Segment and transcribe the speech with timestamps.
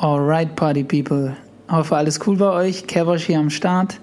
[0.00, 1.36] Alright, Party People.
[1.68, 2.86] Hoffe, alles cool bei euch.
[2.86, 3.98] Kevosh hier am Start.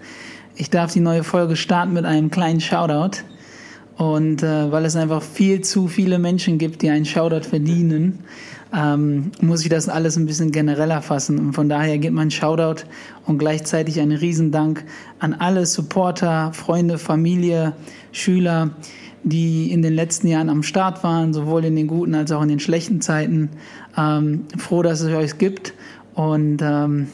[0.57, 3.21] Ich darf die neue Folge starten mit einem kleinen Shoutout.
[3.97, 8.19] Und äh, weil es einfach viel zu viele Menschen gibt, die einen Shoutout verdienen,
[8.73, 11.39] ähm, muss ich das alles ein bisschen genereller fassen.
[11.39, 12.83] Und von daher geht mein Shoutout
[13.25, 14.83] und gleichzeitig ein Riesendank
[15.19, 17.73] an alle Supporter, Freunde, Familie,
[18.11, 18.71] Schüler,
[19.23, 22.49] die in den letzten Jahren am Start waren, sowohl in den guten als auch in
[22.49, 23.49] den schlechten Zeiten.
[23.97, 25.73] Ähm, froh, dass es euch gibt.
[26.13, 27.07] Und ähm,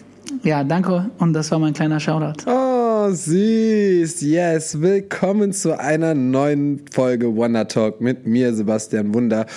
[0.43, 1.11] ja, danke.
[1.19, 2.49] Und das war mein kleiner Shoutout.
[2.49, 2.70] Oh,
[3.13, 4.21] süß.
[4.21, 4.81] Yes.
[4.81, 9.47] Willkommen zu einer neuen Folge Wonder Talk mit mir, Sebastian Wunder.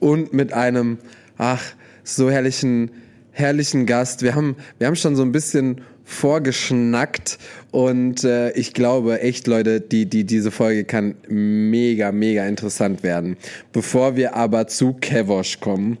[0.00, 0.98] Und mit einem,
[1.36, 1.62] ach,
[2.02, 2.90] so herrlichen,
[3.32, 4.22] herrlichen Gast.
[4.22, 7.38] Wir haben, wir haben schon so ein bisschen vorgeschnackt
[7.70, 13.36] und äh, ich glaube echt Leute, die die diese Folge kann mega mega interessant werden.
[13.72, 15.96] Bevor wir aber zu Kevosh kommen,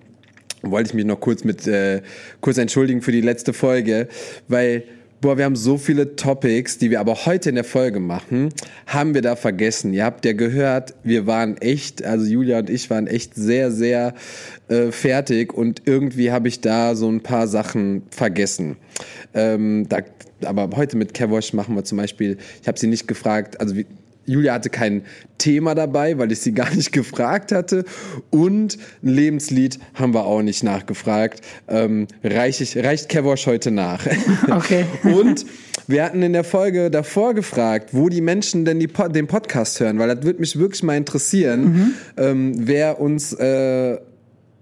[0.60, 2.02] wollte ich mich noch kurz mit äh,
[2.42, 4.08] kurz entschuldigen für die letzte Folge,
[4.46, 4.84] weil
[5.24, 8.50] boah, wir haben so viele Topics, die wir aber heute in der Folge machen,
[8.86, 9.94] haben wir da vergessen.
[9.94, 14.12] Ihr habt ja gehört, wir waren echt, also Julia und ich waren echt sehr sehr
[14.68, 18.76] äh, fertig und irgendwie habe ich da so ein paar Sachen vergessen.
[19.32, 20.00] Ähm, da,
[20.44, 23.86] aber heute mit Kevosh machen wir zum Beispiel, ich habe sie nicht gefragt, also wie,
[24.26, 25.02] Julia hatte kein
[25.38, 27.84] Thema dabei, weil ich sie gar nicht gefragt hatte.
[28.30, 31.40] Und ein Lebenslied haben wir auch nicht nachgefragt.
[31.68, 34.06] Ähm, reich ich, reicht Kevosh heute nach.
[34.50, 34.84] Okay.
[35.02, 35.46] Und
[35.86, 39.98] wir hatten in der Folge davor gefragt, wo die Menschen denn die, den Podcast hören,
[39.98, 41.94] weil das würde mich wirklich mal interessieren, mhm.
[42.16, 43.98] ähm, wer uns äh,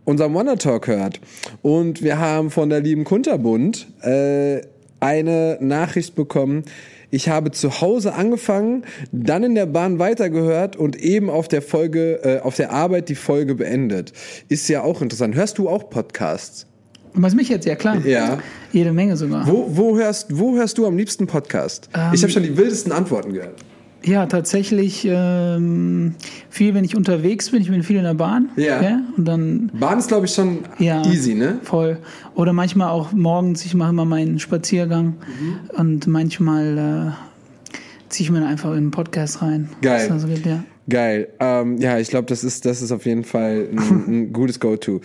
[0.05, 1.21] unser Wonder Talk hört.
[1.63, 4.63] Und wir haben von der lieben Kunterbund äh,
[5.01, 6.65] eine Nachricht bekommen,
[7.13, 12.15] ich habe zu Hause angefangen, dann in der Bahn weitergehört und eben auf der Folge,
[12.25, 14.15] äh, auf der Arbeit die Folge beendet.
[14.49, 15.35] Ist ja auch interessant.
[15.35, 16.67] Hörst du auch Podcasts?
[17.13, 18.05] Was mich jetzt, ja klar.
[18.07, 18.39] Ja.
[18.73, 19.47] Jede Menge sogar.
[19.47, 21.91] Wo, wo, hörst, wo hörst du am liebsten Podcast?
[21.95, 23.63] Ähm, ich habe schon die wildesten Antworten gehört.
[24.05, 26.15] Ja, tatsächlich ähm,
[26.50, 27.62] viel, wenn ich unterwegs bin.
[27.62, 28.50] Ich bin viel in der Bahn.
[28.56, 28.82] Ja.
[28.82, 31.60] ja und dann, Bahn ist, glaube ich, schon ja, easy, ne?
[31.62, 31.99] Voll.
[32.34, 33.65] Oder manchmal auch morgens.
[33.65, 35.78] Ich mache immer meinen Spaziergang mhm.
[35.78, 37.78] und manchmal äh,
[38.09, 39.69] ziehe ich mir dann einfach in einen Podcast rein.
[39.82, 40.10] Geil.
[40.10, 40.65] Also gibt, ja.
[40.88, 41.28] Geil.
[41.38, 43.78] Ähm, ja, ich glaube, das ist, das ist auf jeden Fall ein,
[44.09, 45.00] ein gutes Go-To.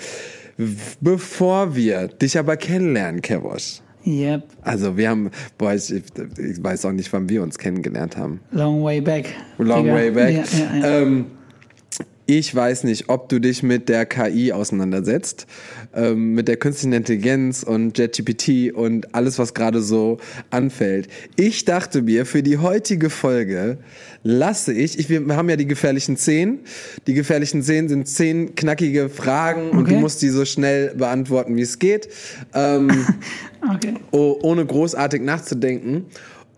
[1.02, 4.44] Bevor wir dich aber kennenlernen, Kevosh, Yep.
[4.62, 6.04] Also wir haben, boah, ich, ich,
[6.64, 8.40] weiß auch nicht, wann wir uns kennengelernt haben.
[8.52, 9.36] Long way back.
[9.58, 9.96] Long Digga.
[9.96, 10.34] way back.
[10.34, 11.02] Ja, ja, ja.
[11.02, 11.26] Ähm,
[12.28, 15.48] ich weiß nicht, ob du dich mit der KI auseinandersetzt,
[15.96, 20.18] ähm, mit der künstlichen Intelligenz und JetGPT und alles, was gerade so
[20.50, 21.08] anfällt.
[21.38, 23.78] Ich dachte mir, für die heutige Folge
[24.24, 26.60] lasse ich, ich wir haben ja die gefährlichen zehn.
[27.08, 29.78] Die gefährlichen zehn sind zehn knackige Fragen okay.
[29.78, 32.10] und du musst die so schnell beantworten, wie es geht,
[32.54, 32.92] ähm,
[33.74, 33.94] okay.
[34.12, 36.06] oh, ohne großartig nachzudenken.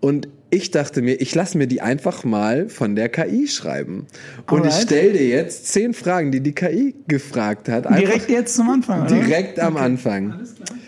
[0.00, 4.06] Und ich dachte mir, ich lasse mir die einfach mal von der KI schreiben.
[4.48, 4.72] Und Alright.
[4.72, 7.88] ich stelle dir jetzt zehn Fragen, die die KI gefragt hat.
[7.96, 9.14] Direkt jetzt zum Anfang, oder?
[9.14, 9.84] Direkt am okay.
[9.84, 10.32] Anfang.
[10.32, 10.78] Alles klar.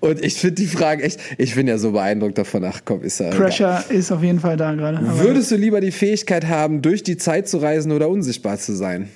[0.00, 3.18] Und ich finde die Fragen echt, ich bin ja so beeindruckt davon, ach komm, ist
[3.18, 3.30] ja.
[3.30, 3.96] Pressure egal.
[3.96, 5.00] ist auf jeden Fall da gerade.
[5.18, 9.08] Würdest du lieber die Fähigkeit haben, durch die Zeit zu reisen oder unsichtbar zu sein?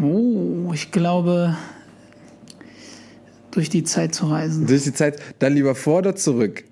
[0.00, 1.56] Oh, ich glaube,
[3.50, 4.66] durch die Zeit zu reisen.
[4.66, 6.64] Durch die Zeit, dann lieber vor oder zurück?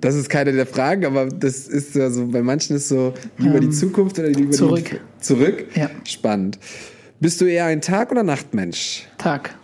[0.00, 3.54] Das ist keine der Fragen, aber das ist ja so, bei manchen ist so lieber
[3.54, 4.90] ähm, die Zukunft oder lieber zurück.
[4.90, 5.64] die Zurück?
[5.74, 5.90] Ja.
[6.04, 6.58] Spannend.
[7.20, 9.04] Bist du eher ein Tag- oder Nachtmensch?
[9.16, 9.54] Tag.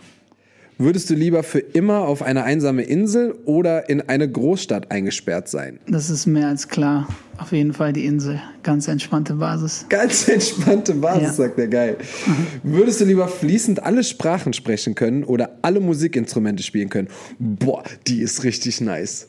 [0.79, 5.79] Würdest du lieber für immer auf eine einsame Insel oder in eine Großstadt eingesperrt sein?
[5.87, 7.07] Das ist mehr als klar.
[7.37, 8.41] Auf jeden Fall die Insel.
[8.63, 9.85] Ganz entspannte Basis.
[9.89, 11.33] Ganz entspannte Basis, ja.
[11.33, 11.97] sagt er geil.
[12.25, 12.73] Mhm.
[12.73, 17.09] Würdest du lieber fließend alle Sprachen sprechen können oder alle Musikinstrumente spielen können?
[17.37, 19.27] Boah, die ist richtig nice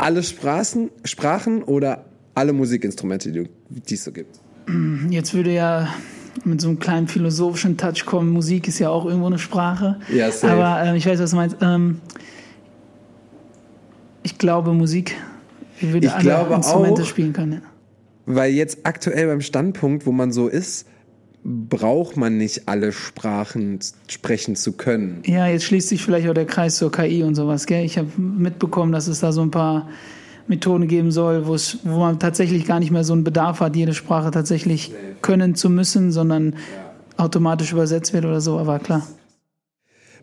[0.00, 4.38] alle Sprachen, Sprachen oder alle Musikinstrumente, die, die es so gibt?
[5.10, 5.88] Jetzt würde ja
[6.44, 8.30] mit so einem kleinen philosophischen Touch kommen.
[8.30, 9.98] Musik ist ja auch irgendwo eine Sprache.
[10.12, 10.52] Ja, safe.
[10.52, 11.56] Aber äh, ich weiß, was du meinst.
[11.60, 12.00] Ähm,
[14.22, 15.16] ich glaube, Musik
[15.80, 17.62] würde ich alle Instrumente auch, spielen können.
[18.26, 20.86] Weil jetzt aktuell beim Standpunkt, wo man so ist,
[21.42, 23.78] braucht man nicht alle Sprachen
[24.08, 25.22] sprechen zu können.
[25.24, 27.66] Ja, jetzt schließt sich vielleicht auch der Kreis zur KI und sowas.
[27.66, 27.84] Gell?
[27.84, 29.88] Ich habe mitbekommen, dass es da so ein paar
[30.48, 34.30] Methoden geben soll, wo man tatsächlich gar nicht mehr so einen Bedarf hat, jede Sprache
[34.30, 34.92] tatsächlich
[35.22, 36.56] können zu müssen, sondern
[37.16, 38.58] automatisch übersetzt wird oder so.
[38.58, 39.06] Aber klar.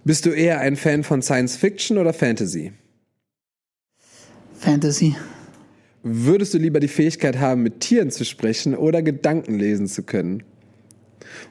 [0.03, 2.73] Bist du eher ein Fan von Science Fiction oder Fantasy?
[4.53, 5.15] Fantasy.
[6.03, 10.43] Würdest du lieber die Fähigkeit haben, mit Tieren zu sprechen oder Gedanken lesen zu können?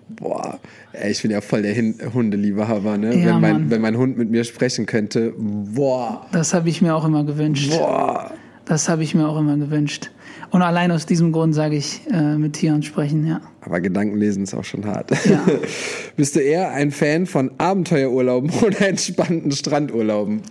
[0.08, 0.60] Boah,
[0.92, 3.16] ey, ich bin ja voll der Hundeliebehaber, ne?
[3.16, 3.70] Ja, wenn, mein, Mann.
[3.70, 7.70] wenn mein Hund mit mir sprechen könnte, boah, Das habe ich mir auch immer gewünscht.
[7.70, 8.30] boah.
[8.64, 10.10] Das habe ich mir auch immer gewünscht.
[10.50, 13.40] Und allein aus diesem Grund sage ich, äh, mit Tieren sprechen, ja.
[13.60, 15.10] Aber Gedankenlesen ist auch schon hart.
[15.24, 15.44] Ja.
[16.16, 20.42] Bist du eher ein Fan von Abenteuerurlauben oder entspannten Strandurlauben?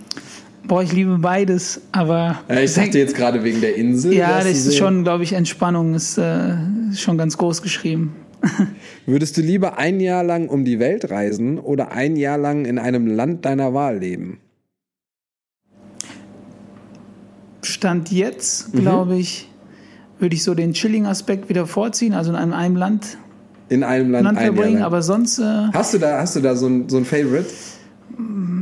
[0.68, 2.39] Boah, ich liebe beides, aber.
[2.50, 4.13] Ja, ich dachte jetzt gerade wegen der Insel.
[4.13, 6.56] Ja, das ist schon, glaube ich, Entspannung ist äh,
[6.95, 8.16] schon ganz groß geschrieben.
[9.06, 12.80] Würdest du lieber ein Jahr lang um die Welt reisen oder ein Jahr lang in
[12.80, 14.39] einem Land deiner Wahl leben?
[17.63, 18.80] Stand jetzt, Mhm.
[18.80, 19.50] glaube ich,
[20.19, 23.18] würde ich so den Chilling-Aspekt wieder vorziehen, also in einem, einem Land,
[23.69, 24.83] In einem Land, Land ein Jahr verbringen, lang.
[24.86, 25.44] aber sonst, äh,
[25.74, 27.47] Hast du da, hast du da so ein, so ein Favorite?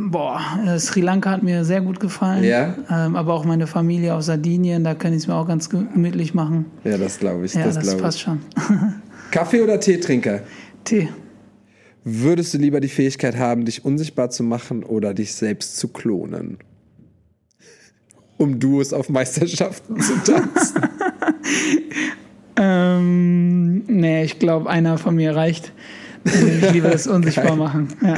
[0.10, 2.44] boah, äh, Sri Lanka hat mir sehr gut gefallen.
[2.44, 2.76] Ja?
[2.90, 6.34] Ähm, aber auch meine Familie auf Sardinien, da kann ich es mir auch ganz gemütlich
[6.34, 6.66] machen.
[6.84, 7.54] Ja, das glaube ich.
[7.56, 8.24] Ja, das das, passt ich.
[8.24, 8.40] schon.
[9.34, 10.42] Kaffee oder Teetrinker?
[10.84, 11.10] Tee.
[12.04, 16.60] Würdest du lieber die Fähigkeit haben, dich unsichtbar zu machen oder dich selbst zu klonen?
[18.38, 20.82] Um Duos auf Meisterschaften zu tanzen.
[22.56, 25.74] Ähm, nee, ich glaube, einer von mir reicht.
[26.26, 27.88] Ich liebe das unsichtbar machen.
[28.02, 28.18] Ja.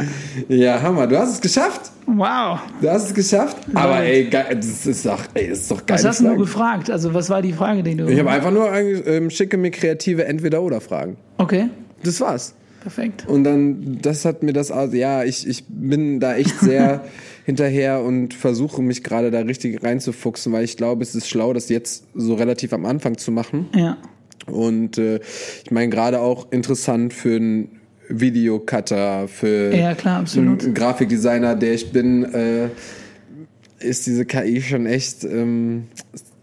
[0.55, 1.07] ja, Hammer.
[1.07, 1.91] Du hast es geschafft.
[2.05, 2.59] Wow.
[2.81, 3.57] Du hast es geschafft.
[3.73, 5.97] Aber ey, geil, das ist doch, ey, das ist doch geil.
[5.97, 6.89] Was hast du gefragt?
[6.91, 8.07] Also, was war die Frage, die du.
[8.07, 11.17] Ich habe einfach nur ähm, schicke mir kreative Entweder-Oder-Fragen.
[11.37, 11.69] Okay,
[12.03, 12.53] Das war's.
[12.81, 13.25] perfekt.
[13.27, 17.01] Und dann, das hat mir das, aus- ja, ich, ich bin da echt sehr
[17.45, 21.69] hinterher und versuche mich gerade da richtig reinzufuchsen, weil ich glaube, es ist schlau, das
[21.69, 23.67] jetzt so relativ am Anfang zu machen.
[23.75, 23.97] Ja.
[24.45, 25.19] Und äh,
[25.63, 27.74] ich meine, gerade auch interessant für einen
[28.09, 32.69] Videocutter, für Ja, klar, einen Grafikdesigner, der ich bin, äh,
[33.79, 35.83] ist diese KI schon echt ähm,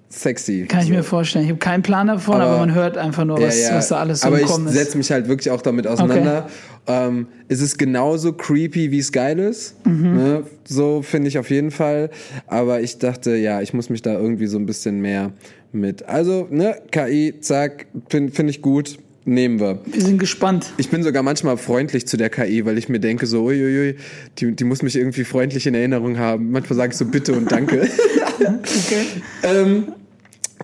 [0.09, 0.67] sexy.
[0.69, 0.93] Kann ich So.
[0.93, 1.45] mir vorstellen.
[1.45, 4.21] Ich habe keinen Plan davon, aber, Aber- man hört einfach nur, was, was da alles
[4.21, 4.75] so Aber im ich Kommen ist.
[4.75, 6.49] setze mich halt wirklich auch damit auseinander.
[6.87, 9.75] Ähm, es ist genauso creepy, wie es geil ist.
[9.87, 10.17] Mhm.
[10.17, 10.43] Ne?
[10.65, 12.11] So finde ich auf jeden Fall.
[12.47, 15.33] Aber ich dachte, ja, ich muss mich da irgendwie so ein bisschen mehr
[15.73, 16.03] mit.
[16.09, 18.99] Also, ne, KI, zack, finde find ich gut.
[19.25, 19.81] Nehmen wir.
[19.87, 20.73] Wir sind gespannt.
[20.79, 23.97] Ich bin sogar manchmal freundlich zu der KI, weil ich mir denke, so, uiuiui,
[24.39, 26.51] die, die muss mich irgendwie freundlich in Erinnerung haben.
[26.51, 27.89] Manchmal sage ich so bitte und danke.
[28.45, 29.07] Okay.
[29.45, 29.93] Ähm,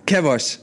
[0.05, 0.59] Kevosh,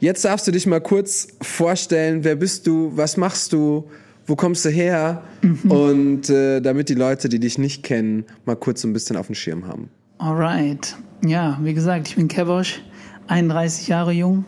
[0.00, 3.90] jetzt darfst du dich mal kurz vorstellen, wer bist du, was machst du,
[4.26, 5.24] wo kommst du her?
[5.68, 9.26] Und äh, damit die Leute, die dich nicht kennen, mal kurz so ein bisschen auf
[9.26, 9.90] dem Schirm haben.
[10.18, 10.96] Alright.
[11.22, 12.82] Ja, wie gesagt, ich bin Kevosh,
[13.26, 14.44] 31 Jahre jung,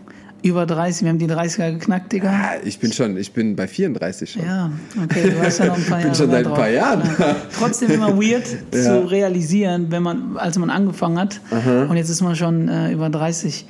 [0.46, 1.02] über 30.
[1.02, 2.30] Wir haben die 30er geknackt, Digga.
[2.30, 4.44] Ah, ich bin schon, ich bin bei 34 schon.
[4.44, 4.70] Ja,
[5.02, 7.02] okay, du hast ja noch ein paar Bin Jahre schon mehr seit ein paar Jahren.
[7.18, 7.36] Ja.
[7.58, 8.44] Trotzdem immer weird
[8.74, 8.82] Ja.
[8.82, 11.40] zu realisieren, wenn man, als man angefangen hat.
[11.88, 13.66] Und jetzt ist man schon äh, über 30.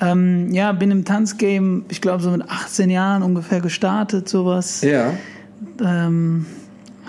[0.00, 4.82] Ähm, ja, bin im Tanzgame, ich glaube so mit 18 Jahren ungefähr gestartet, sowas.
[4.82, 5.12] Ja.
[5.84, 6.46] Ähm,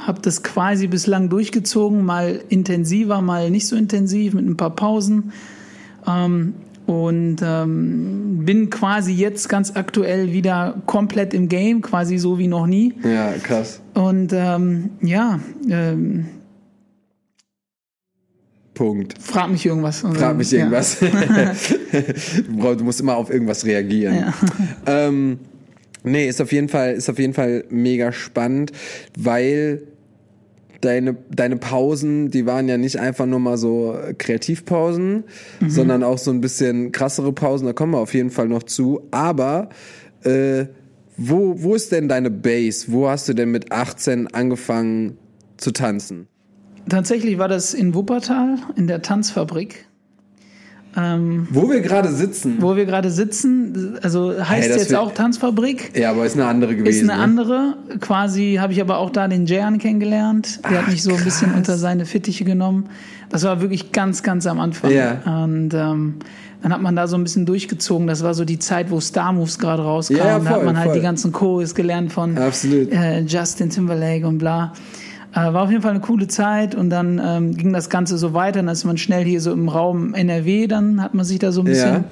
[0.07, 5.33] habe das quasi bislang durchgezogen, mal intensiver, mal nicht so intensiv, mit ein paar Pausen.
[6.07, 6.55] Ähm,
[6.89, 12.65] und ähm, bin quasi jetzt ganz aktuell wieder komplett im Game, quasi so wie noch
[12.65, 12.95] nie.
[13.03, 13.79] Ja, krass.
[13.93, 15.39] Und ähm, ja,
[15.69, 16.25] ähm,
[18.73, 19.21] Punkt.
[19.21, 19.99] frag mich irgendwas.
[19.99, 20.61] Frag mich ja.
[20.61, 20.97] irgendwas.
[22.57, 24.33] Bro, du musst immer auf irgendwas reagieren.
[24.87, 25.37] Ähm,
[26.01, 28.71] nee, ist auf jeden Fall, ist auf jeden Fall mega spannend,
[29.15, 29.83] weil
[30.81, 35.23] deine, deine Pausen, die waren ja nicht einfach nur mal so Kreativpausen,
[35.67, 39.01] sondern auch so ein bisschen krassere Pausen, da kommen wir auf jeden Fall noch zu.
[39.11, 39.69] Aber
[40.23, 40.65] äh,
[41.17, 42.85] wo, wo ist denn deine Base?
[42.89, 45.17] Wo hast du denn mit 18 angefangen
[45.57, 46.27] zu tanzen?
[46.87, 49.88] Tatsächlich war das in Wuppertal, in der Tanzfabrik.
[50.97, 52.57] Ähm, Wo wir gerade sitzen.
[52.59, 55.91] wo wir gerade sitzen, also heißt Hey, jetzt auch Tanzfabrik.
[55.95, 57.05] Ja, aber ist eine andere gewesen.
[57.05, 57.23] Ist eine ne?
[57.23, 57.75] andere.
[57.99, 60.61] Quasi habe ich aber auch da den Jayan kennengelernt.
[60.69, 62.89] Der hat mich so ein bisschen unter seine Fittiche genommen.
[63.29, 64.91] Das war wirklich ganz, ganz am Anfang.
[64.91, 65.21] Ja.
[65.43, 66.15] Und ähm,
[66.61, 68.07] dann hat man da so ein bisschen durchgezogen.
[68.07, 70.15] Das war so die Zeit, wo Star Moves gerade rauskam.
[70.15, 70.95] Ja, ja, da hat voll, man halt voll.
[70.95, 74.73] die ganzen Choreos gelernt von äh, Justin Timberlake und bla.
[75.33, 78.33] Äh, war auf jeden Fall eine coole Zeit und dann ähm, ging das Ganze so
[78.33, 78.59] weiter.
[78.59, 81.61] Dann ist man schnell hier so im Raum NRW, dann hat man sich da so
[81.61, 82.03] ein bisschen Ja.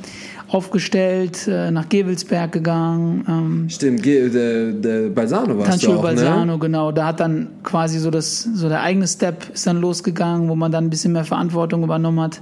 [0.49, 3.25] aufgestellt, äh, nach Gewelsberg gegangen.
[3.27, 6.59] Ähm, Stimmt, Ge- der, der Balsano warst Tanzschule du auch, Balsano, ne?
[6.59, 6.91] genau.
[6.91, 10.71] Da hat dann quasi so das, so der eigene Step ist dann losgegangen, wo man
[10.71, 12.41] dann ein bisschen mehr Verantwortung übernommen hat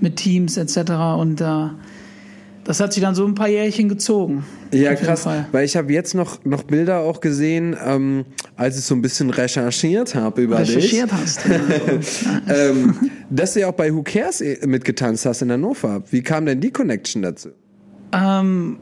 [0.00, 0.92] mit Teams etc.
[1.18, 1.44] Und äh,
[2.70, 4.44] das hat sich dann so ein paar Jährchen gezogen.
[4.70, 5.26] Ja, krass.
[5.50, 8.24] Weil ich habe jetzt noch, noch Bilder auch gesehen, ähm,
[8.54, 11.40] als ich so ein bisschen recherchiert habe über Recherchiert hast.
[11.48, 11.58] Ja.
[11.98, 12.24] dich.
[12.48, 16.04] Ähm, dass du ja auch bei Who Cares eh mitgetanzt hast in Hannover.
[16.12, 17.48] Wie kam denn die Connection dazu?
[18.12, 18.78] ähm,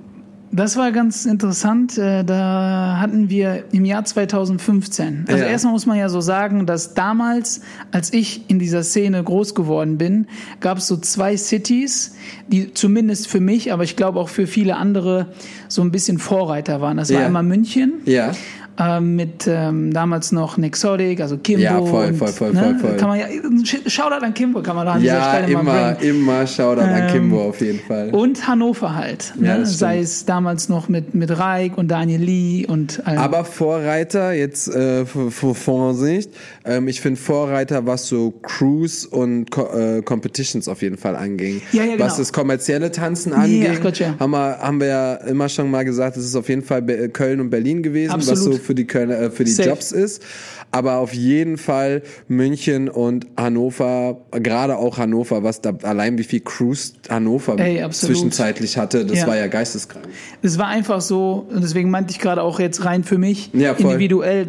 [0.51, 1.99] das war ganz interessant.
[1.99, 5.25] Äh, Da hatten wir im Jahr 2015.
[5.29, 5.51] Also Ja.
[5.51, 7.61] erstmal muss man ja so sagen, dass damals,
[7.93, 10.27] als ich in dieser Szene groß geworden bin,
[10.61, 12.17] gab es so zwei Cities,
[12.49, 15.27] die zumindest für mich, aber ich glaube auch für viele andere
[15.69, 16.97] so ein bisschen Vorreiter waren.
[16.97, 17.27] Das war Ja.
[17.27, 17.95] einmal München.
[18.05, 18.33] Ja.
[18.79, 21.63] Ähm, mit ähm, damals noch Nexotic, also Kimbo.
[21.63, 22.97] Ja, voll, und, voll, voll, ne, voll, voll.
[22.97, 25.61] Kann man ja, Sh- Shoutout an Kimbo kann man da an dieser Ja, Stelle mal
[25.61, 26.17] immer, bringen.
[26.17, 28.11] immer Shoutout an Ähm, Kimbo auf jeden Fall.
[28.11, 29.35] Und Hannover halt.
[29.41, 29.67] Ja, Ne?
[29.67, 33.19] Sei es damals noch mit, mit Reik und Daniel Lee und allem.
[33.19, 36.31] Aber Vorreiter, jetzt äh, Vorsicht,
[36.65, 41.61] ähm, ich finde Vorreiter, was so Cruise und Co äh, Competitions auf jeden Fall anging.
[41.73, 42.05] Ja, ja, genau.
[42.05, 44.15] Was das kommerzielle Tanzen anging, ach Gott, ja.
[44.19, 47.09] haben, wir, haben wir ja immer schon mal gesagt, es ist auf jeden Fall Be
[47.09, 48.55] Köln und Berlin gewesen, was Absolut.
[48.55, 49.71] so für die, Kölner, äh, für die Safe.
[49.71, 50.23] Jobs ist.
[50.71, 56.41] Aber auf jeden Fall München und Hannover, gerade auch Hannover, was da allein wie viel
[56.41, 59.27] Cruise Hannover Ey, zwischenzeitlich hatte, das Ja.
[59.27, 60.07] war ja geisteskrank.
[60.43, 63.73] Es war einfach so, und deswegen meinte ich gerade auch jetzt rein für mich, Ja,
[63.73, 64.47] individuell,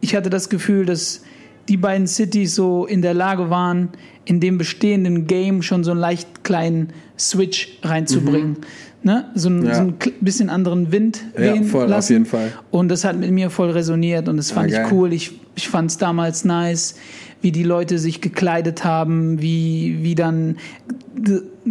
[0.00, 1.22] ich hatte das Gefühl, dass
[1.68, 3.88] die beiden Cities so in der Lage waren,
[4.26, 8.58] in dem bestehenden Game schon so einen leicht kleinen Switch reinzubringen.
[9.02, 9.26] Ne?
[9.34, 9.64] So, ein.
[9.64, 9.74] Ja.
[9.76, 12.12] so ein bisschen anderen Wind Ja, wehen voll, auf lassen.
[12.14, 12.52] jeden Fall.
[12.70, 15.12] Und das hat mit mir voll resoniert und das fand Ah, ich cool.
[15.12, 16.96] Ich, ich fand es damals nice,
[17.40, 20.56] wie die Leute sich gekleidet haben, wie, wie dann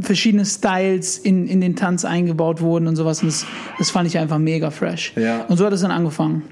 [0.01, 3.22] verschiedene Styles in, in den Tanz eingebaut wurden und sowas.
[3.22, 3.46] Und das,
[3.77, 5.13] das fand ich einfach mega fresh.
[5.17, 5.41] Ja.
[5.50, 6.43] Und so hat es dann angefangen.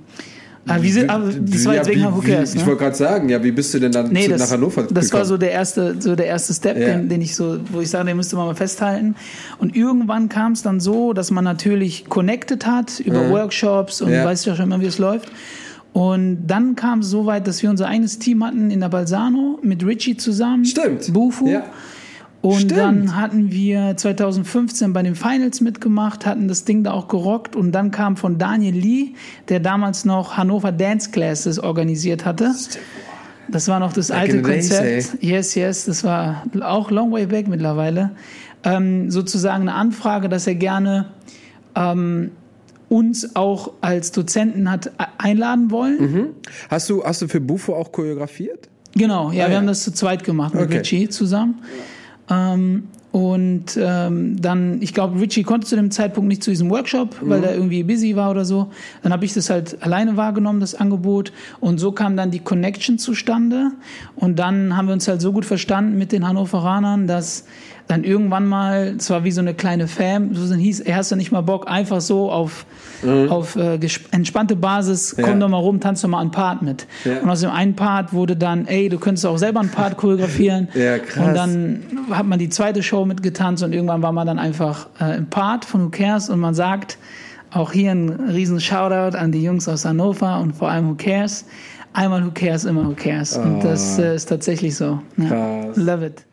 [0.68, 2.68] Aber wie, sind- aber das war Ja, jetzt wegen wie- Cares, Ich ne?
[2.68, 4.94] wollte gerade sagen, ja, wie bist du denn dann Nee, zu, das, nach Hannover das
[4.96, 5.26] war gekommen?
[5.26, 6.88] so der erste, so der erste Step, Ja.
[6.88, 9.16] den, den ich so, wo ich sage, den müsste man mal festhalten.
[9.60, 14.26] Und irgendwann kam es dann so, dass man natürlich connected hat über Workshops und Ja.
[14.26, 15.32] weiß ja schon immer, wie es läuft.
[15.94, 19.60] Und dann kam es so weit, dass wir unser eigenes Team hatten in der Balsano
[19.62, 20.66] mit Richie zusammen.
[20.66, 21.14] Stimmt.
[21.14, 21.48] Bufu.
[21.48, 21.64] Ja.
[22.46, 22.78] Und Stimmt.
[22.78, 27.56] dann hatten wir 2015 bei den Finals mitgemacht, hatten das Ding da auch gerockt.
[27.56, 29.14] Und dann kam von Daniel Lee,
[29.50, 32.52] der damals noch Hannover Dance Classes organisiert hatte.
[33.48, 35.18] Das war noch das Back alte Konzept.
[35.24, 38.12] Yes, yes, das war auch long way back mittlerweile.
[38.64, 41.08] Ähm, sozusagen eine Anfrage, dass er gerne
[41.76, 42.32] ähm,
[42.90, 45.98] uns auch als Dozenten hat einladen wollen.
[46.12, 46.28] Mhm.
[46.70, 48.70] Hast du, hast du für Bufo auch choreografiert?
[48.96, 49.60] Genau, ja, Ah, wir ja.
[49.60, 50.78] haben das zu zweit gemacht mit Okay.
[50.78, 51.56] Richie zusammen.
[52.30, 52.84] Ähm,
[53.16, 57.46] und ähm, dann, ich glaube, Richie konnte zu dem Zeitpunkt nicht zu diesem Workshop, weil
[57.46, 58.74] er irgendwie busy war oder so.
[59.04, 61.32] Dann habe ich das halt alleine wahrgenommen, das Angebot.
[61.62, 63.72] Und so kam dann die Connection zustande.
[64.18, 67.46] Und dann haben wir uns halt so gut verstanden mit den Hannoveranern, dass
[67.88, 71.16] dann irgendwann mal, es war wie so eine kleine Fam, so hieß, er hast du
[71.16, 72.66] nicht mal Bock, einfach so auf,
[73.30, 73.78] auf äh,
[74.12, 75.36] entspannte Basis, komm Ja.
[75.36, 76.88] doch mal rum, tanz doch mal einen Part mit.
[77.04, 77.20] Ja.
[77.22, 80.68] Und aus dem einen Part wurde dann, ey, du könntest auch selber einen Part choreografieren.
[80.74, 81.28] Ja, krass.
[81.28, 85.18] Und dann hat man die zweite Show mitgetanzt und irgendwann war man dann einfach äh,
[85.18, 86.98] im Part von Who Cares und man sagt,
[87.52, 91.46] auch hier ein riesen Shoutout an die Jungs aus Hannover und vor allem Who Cares.
[91.94, 93.38] Einmal Who Cares, immer Who Cares.
[93.38, 95.00] Und das äh, ist tatsächlich so.
[95.18, 95.62] Ja.
[95.76, 96.26] Love it.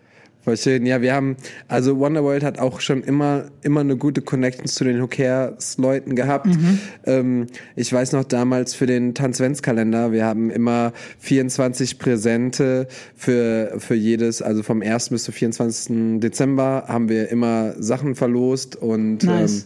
[0.45, 0.87] Voll schön.
[0.87, 1.37] Ja, wir haben,
[1.69, 6.17] also Wonderworld hat auch schon immer, immer eine gute Connection zu den Who Cares Leuten
[6.17, 6.47] gehabt.
[6.47, 6.79] Mhm.
[7.05, 7.47] Ähm,
[7.77, 14.43] ich weiß noch damals für den Tanzventskalender, wir haben immer 24 Präsente für, für jedes,
[14.43, 15.11] also vom 1.
[15.11, 16.21] bis zum 24.
[16.21, 19.61] Dezember haben wir immer Sachen verlost und, Nice.
[19.61, 19.65] ähm,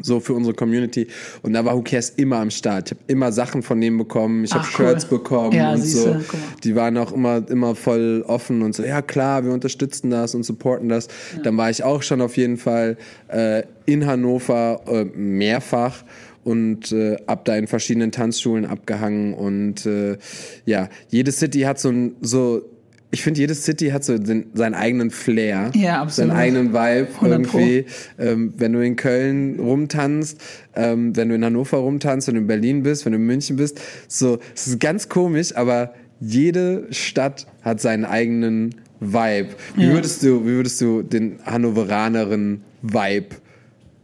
[0.00, 1.06] so für unsere Community.
[1.42, 2.90] Und da war Who Cares immer am Start.
[2.90, 4.44] Ich habe immer Sachen von denen bekommen.
[4.44, 4.86] Ich habe Ach, cool.
[4.86, 6.16] Shirts bekommen Ja, und so.
[6.64, 10.42] Die waren auch immer, immer voll offen und so, ja klar, wir unterstützen das und
[10.44, 11.08] supporten das.
[11.42, 12.96] Dann war ich auch schon auf jeden Fall
[13.28, 16.04] äh, in Hannover äh, mehrfach
[16.44, 20.18] und äh, ab da in verschiedenen Tanzschulen abgehangen und äh,
[20.66, 22.62] ja, jede City hat so ein, so
[23.14, 26.30] ich finde, jede City hat so den, seinen eigenen Flair, Ja, absolut.
[26.30, 27.58] seinen eigenen Vibe 100 Pro.
[27.58, 27.84] irgendwie.
[28.18, 30.40] Ähm, wenn du in Köln rumtanzt,
[30.74, 33.56] ähm, wenn du in Hannover rumtanzt, wenn du in Berlin bist, wenn du in München
[33.56, 39.48] bist, so, es ist ganz komisch, aber jede Stadt hat seinen eigenen Vibe.
[39.76, 39.92] Wie Ja.
[39.92, 43.36] würdest du, wie würdest du den Hannoveraneren Vibe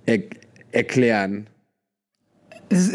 [0.07, 0.19] er
[0.73, 1.47] erklären?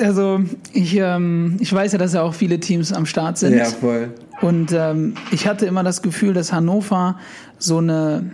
[0.03, 0.41] Also,
[0.72, 3.55] ich, ähm, ich weiß ja, dass ja auch viele Teams am Start sind.
[3.58, 4.12] Ja, voll.
[4.43, 7.17] Und ähm, ich hatte immer das Gefühl, dass Hannover
[7.57, 8.31] so eine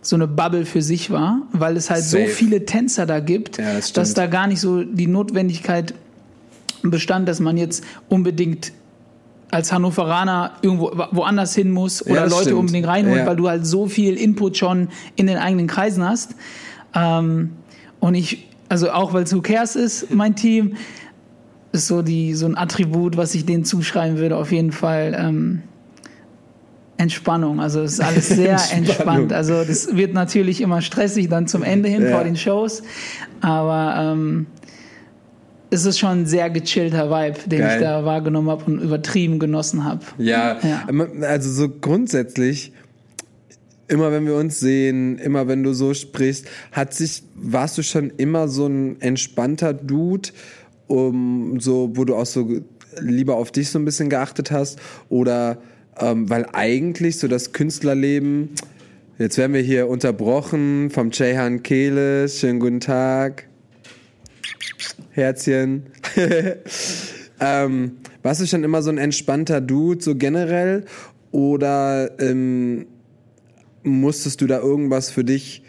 [0.00, 2.26] so eine Bubble für sich war, weil es halt Safe.
[2.26, 5.94] so viele Tänzer da gibt, Ja, das dass da gar nicht so die Notwendigkeit
[6.82, 8.72] bestand, dass man jetzt unbedingt
[9.50, 12.58] als Hannoveraner irgendwo woanders hin muss oder das Leute stimmt.
[12.60, 13.26] unbedingt reinholt, Ja.
[13.26, 16.34] weil du halt so viel Input schon in den eigenen Kreisen hast.
[16.94, 17.52] Ähm,
[18.00, 20.76] und ich, also auch weil es Who Cares ist, mein Team,
[21.74, 25.16] ist so die so ein Attribut, was ich denen zuschreiben würde, auf jeden Fall.
[25.18, 25.62] Ähm,
[26.96, 27.60] Entspannung.
[27.60, 29.32] Also es ist alles sehr entspannt.
[29.32, 32.10] Also das wird natürlich immer stressig dann zum Ende hin ja.
[32.10, 32.82] vor den Shows.
[33.40, 34.46] Aber ähm,
[35.70, 37.76] es ist schon ein sehr gechillter Vibe, den Geil.
[37.76, 40.00] ich da wahrgenommen habe und übertrieben genossen habe.
[40.18, 40.86] Ja, ja,
[41.22, 42.72] also so grundsätzlich,
[43.88, 48.10] immer wenn wir uns sehen, immer wenn du so sprichst, hat sich, warst du schon
[48.10, 50.30] immer so ein entspannter Dude,
[50.86, 52.48] um so, wo du auch so
[53.00, 54.78] lieber auf dich so ein bisschen geachtet hast?
[55.08, 55.58] Oder
[55.98, 58.50] ähm, weil eigentlich so das Künstlerleben,
[59.18, 63.46] jetzt werden wir hier unterbrochen vom Ceyhan Kehle, schönen guten Tag.
[65.10, 65.84] Herzchen.
[67.40, 70.84] ähm, warst du schon immer so ein entspannter Dude, so generell?
[71.30, 72.86] Oder ähm,
[73.82, 75.63] musstest du da irgendwas für dich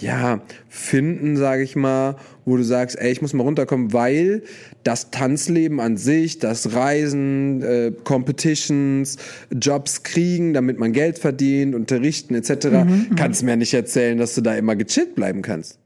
[0.00, 4.42] ja, finden, sage ich mal, wo du sagst, ey, ich muss mal runterkommen, weil
[4.84, 9.16] das Tanzleben an sich, das Reisen, äh, Competitions,
[9.50, 14.34] Jobs kriegen, damit man Geld verdient, unterrichten etc., mhm, mhm, kannst mir nicht erzählen, dass
[14.34, 15.78] du da immer gechillt bleiben kannst.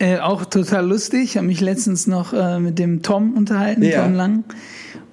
[0.00, 1.22] Äh, auch total lustig.
[1.22, 4.02] Ich habe mich letztens noch äh, mit dem Tom unterhalten, ja.
[4.02, 4.44] Tom Lang.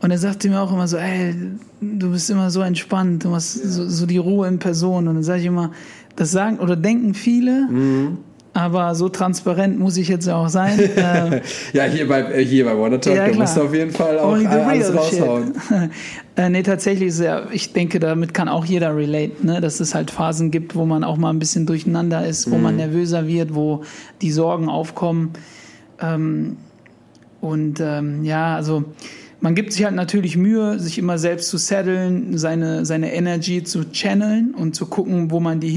[0.01, 1.35] Und er sagte mir auch immer so, ey,
[1.79, 5.07] du bist immer so entspannt, du hast so, so die Ruhe in Person.
[5.07, 5.71] Und dann sage ich immer,
[6.15, 8.17] das sagen oder denken viele, mhm.
[8.53, 10.79] Aber so transparent muss ich jetzt auch sein.
[11.01, 11.41] Äh,
[11.73, 14.19] ja, hier bei, äh, hier bei Wanna Talk, ja, da musst du auf jeden Fall
[14.19, 15.53] auch alles raushauen.
[16.35, 19.61] äh, nee, tatsächlich ist ja, ich denke, damit kann auch jeder relate, ne?
[19.61, 22.63] dass es halt Phasen gibt, wo man auch mal ein bisschen durcheinander ist, wo mhm.
[22.63, 23.83] man nervöser wird, wo
[24.21, 25.31] die Sorgen aufkommen.
[26.01, 26.57] Ähm,
[27.39, 28.83] und ähm, ja, also
[29.39, 33.91] man gibt sich halt natürlich Mühe, sich immer selbst zu setteln, seine, seine Energy zu
[33.91, 35.69] channeln und zu gucken, wo man die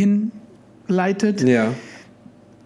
[0.87, 1.43] hinleitet.
[1.43, 1.73] Ja.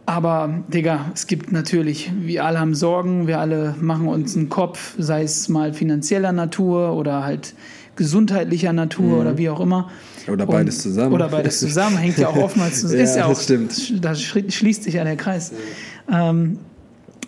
[0.09, 4.95] Aber, Digga, es gibt natürlich, wir alle haben Sorgen, wir alle machen uns einen Kopf,
[4.97, 7.55] sei es mal finanzieller Natur oder halt
[7.95, 9.21] gesundheitlicher Natur mhm.
[9.21, 9.91] oder wie auch immer.
[10.27, 11.12] Oder beides Und, zusammen.
[11.12, 13.00] Oder beides zusammen, hängt ja auch oftmals zusammen.
[13.00, 14.03] ja, ist ja auch, das stimmt.
[14.03, 15.53] Da schließt sich ja der Kreis.
[16.11, 16.59] Ähm,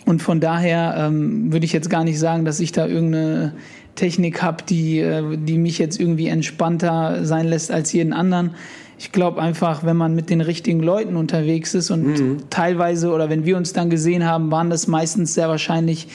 [0.07, 3.53] und von daher ähm, würde ich jetzt gar nicht sagen, dass ich da irgendeine
[3.95, 8.53] Technik habe, die, äh, die mich jetzt irgendwie entspannter sein lässt als jeden anderen
[9.01, 12.37] ich glaube einfach, wenn man mit den richtigen Leuten unterwegs ist und mhm.
[12.51, 16.07] teilweise oder wenn wir uns dann gesehen haben, waren das meistens sehr wahrscheinlich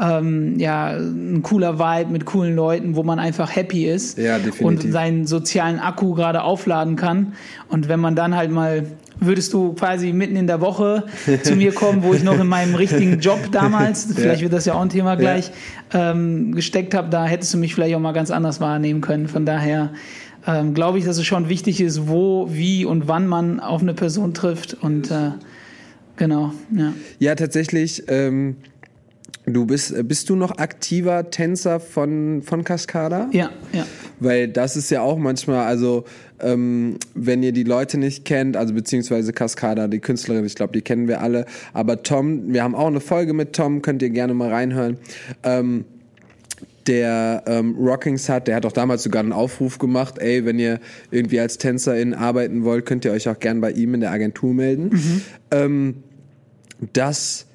[0.00, 4.82] ähm, ja, ein cooler Vibe mit coolen Leuten, wo man einfach happy ist ja, und
[4.82, 7.34] seinen sozialen Akku gerade aufladen kann.
[7.68, 8.84] Und wenn man dann halt mal,
[9.20, 11.04] würdest du quasi mitten in der Woche
[11.44, 14.74] zu mir kommen, wo ich noch in meinem richtigen Job damals, vielleicht wird das ja
[14.74, 15.52] auch ein Thema gleich,
[15.92, 16.10] ja.
[16.10, 19.28] ähm, gesteckt habe, da hättest du mich vielleicht auch mal ganz anders wahrnehmen können.
[19.28, 19.90] Von daher
[20.46, 23.94] ähm, glaube ich, dass es schon wichtig ist, wo, wie und wann man auf eine
[23.94, 24.74] Person trifft.
[24.74, 25.30] Und äh,
[26.16, 26.92] genau, ja.
[27.18, 28.04] Ja, tatsächlich.
[28.08, 28.56] Ähm
[29.46, 33.28] Du bist, äh, bist du noch aktiver Tänzer von, von Cascada?
[33.32, 33.86] Ja, ja.
[34.18, 36.04] Weil das ist ja auch manchmal, also
[36.40, 40.80] ähm, wenn ihr die Leute nicht kennt, also beziehungsweise Cascada, die Künstlerin, ich glaube, die
[40.80, 41.44] kennen wir alle.
[41.74, 44.96] Aber Tom, wir haben auch eine Folge mit Tom, könnt ihr gerne mal reinhören.
[45.42, 45.84] Ähm,
[46.86, 50.80] der ähm, Rockings hat, der hat auch damals sogar einen Aufruf gemacht, ey, wenn ihr
[51.10, 54.52] irgendwie als Tänzerin arbeiten wollt, könnt ihr euch auch gern bei ihm in der Agentur
[54.52, 54.90] melden.
[54.90, 55.22] Mhm.
[55.50, 55.94] Ähm,
[56.92, 57.46] das,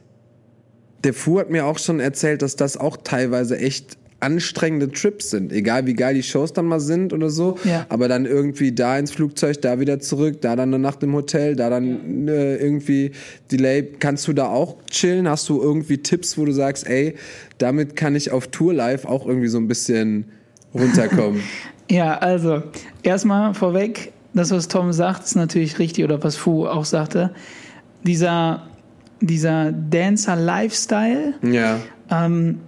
[1.03, 5.51] der Fu hat mir auch schon erzählt, dass das auch teilweise echt anstrengende Trips sind,
[5.53, 7.85] egal wie geil die Shows dann mal sind oder so, ja.
[7.89, 11.55] aber dann irgendwie da ins Flugzeug, da wieder zurück, da dann eine Nacht im Hotel,
[11.55, 13.11] da dann äh, irgendwie
[13.51, 13.83] Delay.
[13.99, 15.29] Kannst du da auch chillen?
[15.29, 17.15] Hast du irgendwie Tipps, wo du sagst, ey,
[17.57, 20.25] damit kann ich auf Tour live auch irgendwie so ein bisschen
[20.73, 21.41] runterkommen?
[21.89, 22.63] ja, also
[23.03, 27.31] erstmal vorweg, das was Tom sagt, ist natürlich richtig oder was Fu auch sagte.
[28.03, 28.69] Dieser
[29.21, 31.33] dieser Dancer Lifestyle.
[31.41, 31.79] Ja.
[32.09, 32.59] Ähm,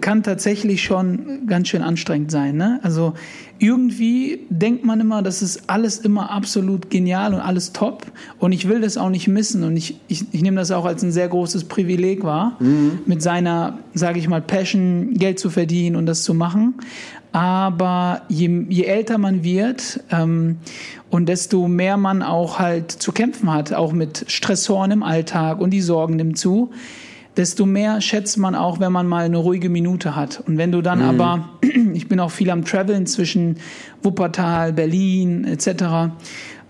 [0.00, 2.56] kann tatsächlich schon ganz schön anstrengend sein.
[2.56, 2.80] Ne?
[2.82, 3.14] Also
[3.58, 8.06] irgendwie denkt man immer, das ist alles immer absolut genial und alles top.
[8.38, 9.62] Und ich will das auch nicht missen.
[9.62, 13.00] Und ich, ich, ich nehme das auch als ein sehr großes Privileg wahr, mhm.
[13.04, 16.74] mit seiner, sage ich mal, Passion Geld zu verdienen und das zu machen.
[17.32, 20.58] Aber je, je älter man wird ähm,
[21.10, 25.70] und desto mehr man auch halt zu kämpfen hat, auch mit Stressoren im Alltag und
[25.70, 26.70] die Sorgen nimmt zu,
[27.36, 30.42] desto mehr schätzt man auch, wenn man mal eine ruhige Minute hat.
[30.46, 31.20] Und wenn du dann mhm.
[31.20, 31.48] aber,
[31.94, 33.56] ich bin auch viel am Traveln zwischen
[34.02, 36.12] Wuppertal, Berlin etc.,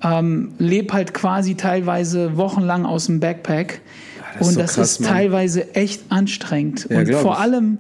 [0.03, 3.81] ähm, lebe halt quasi teilweise wochenlang aus dem Backpack.
[4.17, 5.11] Ja, das und so das krass, ist Mann.
[5.11, 6.87] teilweise echt anstrengend.
[6.91, 7.79] Ja, und vor allem,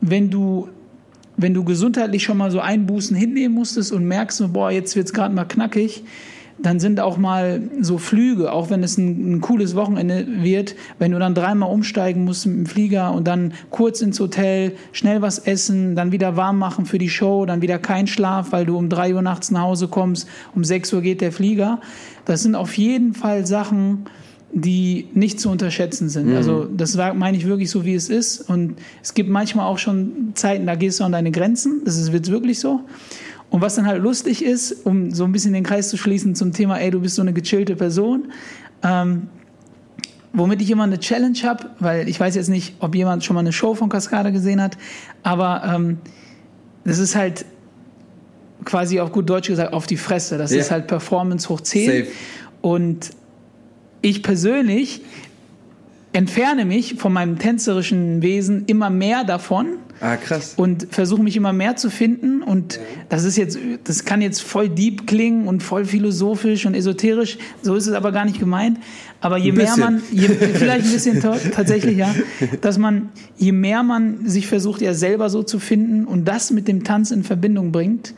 [0.00, 0.68] wenn du
[1.36, 5.34] wenn du gesundheitlich schon mal so Einbußen hinnehmen musstest und merkst, boah, jetzt wird's gerade
[5.34, 6.04] mal knackig,
[6.58, 11.12] dann sind auch mal so Flüge, auch wenn es ein, ein, cooles Wochenende wird, wenn
[11.12, 15.38] du dann dreimal umsteigen musst mit dem Flieger und dann kurz ins Hotel, schnell was
[15.38, 18.88] essen, dann wieder warm machen für die Show, dann wieder kein Schlaf, weil du um
[18.88, 21.80] drei Uhr nachts nach Hause kommst, um sechs Uhr geht der Flieger.
[22.24, 24.06] Das sind auf jeden Fall Sachen,
[24.52, 26.28] die nicht zu unterschätzen sind.
[26.28, 26.36] Mhm.
[26.36, 28.42] Also das meine ich wirklich so, wie es ist.
[28.42, 31.82] Und es gibt manchmal auch schon Zeiten, da gehst du an deine Grenzen.
[31.84, 32.80] Das ist wird wirklich so.
[33.52, 36.54] Und was dann halt lustig ist, um so ein bisschen den Kreis zu schließen zum
[36.54, 38.32] Thema, ey, du bist so eine gechillte Person.
[38.82, 39.28] Ähm,
[40.32, 43.40] womit ich immer eine Challenge habe, weil ich weiß jetzt nicht, ob jemand schon mal
[43.40, 44.78] eine Show von Cascada gesehen hat,
[45.22, 45.98] aber ähm,
[46.84, 47.44] das ist halt
[48.64, 50.38] quasi auf gut Deutsch gesagt auf die Fresse.
[50.38, 50.62] Das yeah.
[50.62, 51.86] ist halt Performance hoch 10.
[51.86, 52.06] Safe.
[52.62, 53.10] Und
[54.00, 55.02] ich persönlich
[56.14, 59.76] entferne mich von meinem tänzerischen Wesen immer mehr davon.
[60.00, 60.54] Ah, krass.
[60.56, 62.42] Und versuche mich immer mehr zu finden.
[62.42, 62.80] Und ja.
[63.08, 67.38] das ist jetzt, das kann jetzt voll deep klingen und voll philosophisch und esoterisch.
[67.62, 68.78] So ist es aber gar nicht gemeint.
[69.20, 71.20] Aber je mehr man, je, vielleicht ein bisschen
[71.52, 72.12] tatsächlich, ja,
[72.60, 76.66] dass man, je mehr man sich versucht, ja selber so zu finden und das mit
[76.66, 78.14] dem Tanz in Verbindung bringt,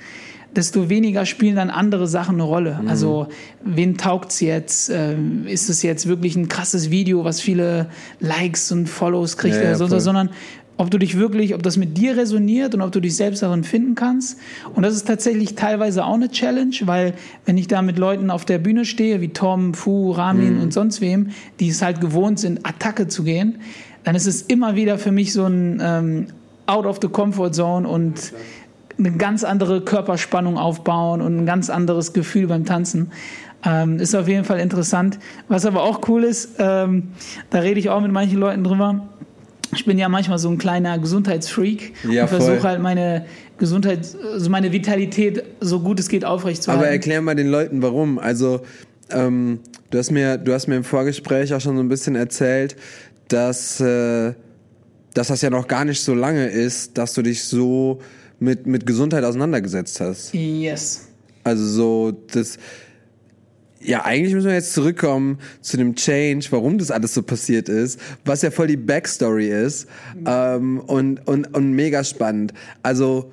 [0.57, 2.79] desto weniger spielen dann andere Sachen eine Rolle.
[2.81, 2.89] Mhm.
[2.89, 3.29] Also,
[3.65, 4.91] wen taugt's jetzt?
[4.91, 7.89] Ähm, ist es jetzt wirklich ein krasses Video, was viele
[8.21, 10.31] Likes und Follows kriegt ja, oder so, sondern
[10.77, 13.65] ob du dich wirklich, ob das mit dir resoniert und ob du dich selbst darin
[13.65, 14.39] finden kannst.
[14.75, 17.15] Und das ist tatsächlich teilweise auch eine Challenge, weil
[17.47, 20.63] wenn ich da mit Leuten auf der Bühne stehe, wie Tom, Fu, Ramin mhm.
[20.63, 23.61] und sonst wem, die es halt gewohnt sind, Attacke zu gehen,
[24.03, 26.27] dann ist es immer wieder für mich so ein ähm,
[26.67, 28.33] out of the comfort zone und
[28.99, 33.11] eine ganz andere Körperspannung aufbauen und ein ganz anderes Gefühl beim Tanzen.
[33.67, 35.19] Ähm, ist auf jeden Fall interessant.
[35.49, 37.13] Was aber auch cool ist, ähm,
[37.51, 39.09] da rede ich auch mit manchen Leuten drüber.
[39.75, 43.27] Ich bin ja manchmal so ein kleiner Gesundheitsfreak ja, und versuche halt meine
[43.59, 46.85] Gesundheit, also meine Vitalität so gut es geht aufrechtzuerhalten.
[46.85, 48.19] Aber erklär mal den Leuten, warum.
[48.19, 48.63] Also
[49.11, 49.61] ähm,
[49.91, 52.77] du hast mir, du hast mir im Vorgespräch auch schon so ein bisschen erzählt,
[53.29, 54.35] dass, äh,
[55.15, 58.01] dass das ja noch gar nicht so lange ist, dass du dich so
[58.41, 60.35] mit, mit Gesundheit auseinandergesetzt hast.
[60.35, 61.09] Yes.
[61.45, 62.59] Also so, das,
[63.85, 68.01] ja, eigentlich müssen wir jetzt zurückkommen zu dem Change, warum das alles so passiert ist,
[68.25, 69.87] was ja voll die Backstory ist
[70.27, 72.55] ähm, und, und, und mega spannend.
[72.83, 73.33] Also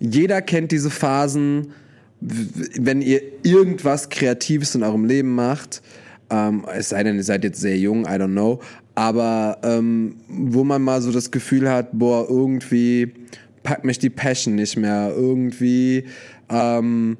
[0.00, 1.72] jeder kennt diese Phasen,
[2.20, 5.82] wenn ihr irgendwas Kreatives in eurem Leben macht,
[6.30, 8.60] ähm, es sei denn, ihr seid jetzt sehr jung, I don't know,
[8.94, 13.12] aber ähm, wo man mal so das Gefühl hat, boah, irgendwie
[13.62, 15.12] packt mich die Passion nicht mehr.
[15.14, 16.04] Irgendwie
[16.48, 17.16] ähm,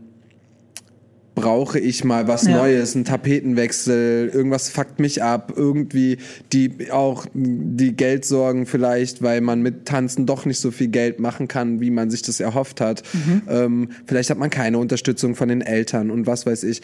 [1.38, 2.56] brauche ich mal was ja.
[2.56, 6.18] Neues, einen Tapetenwechsel, irgendwas fuckt mich ab, irgendwie
[6.52, 11.46] die auch die Geldsorgen vielleicht, weil man mit Tanzen doch nicht so viel Geld machen
[11.46, 13.04] kann, wie man sich das erhofft hat.
[13.12, 13.42] Mhm.
[13.48, 16.82] Ähm, vielleicht hat man keine Unterstützung von den Eltern und was weiß ich.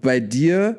[0.00, 0.78] Bei dir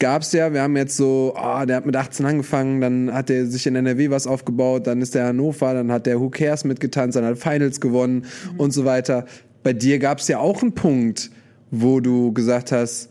[0.00, 3.46] gab's ja, wir haben jetzt so, oh, der hat mit 18 angefangen, dann hat er
[3.46, 7.16] sich in NRW was aufgebaut, dann ist der Hannover, dann hat der Who Cares mitgetanzt,
[7.16, 8.60] dann hat Finals gewonnen mhm.
[8.60, 9.26] und so weiter.
[9.62, 11.30] Bei dir gab's ja auch einen Punkt,
[11.70, 13.08] wo du gesagt hast,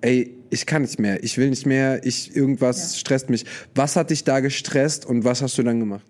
[0.00, 2.98] ey, ich kann nicht mehr, ich will nicht mehr, ich irgendwas ja.
[2.98, 3.46] stresst mich.
[3.74, 6.04] Was hat dich da gestresst und was hast du dann gemacht?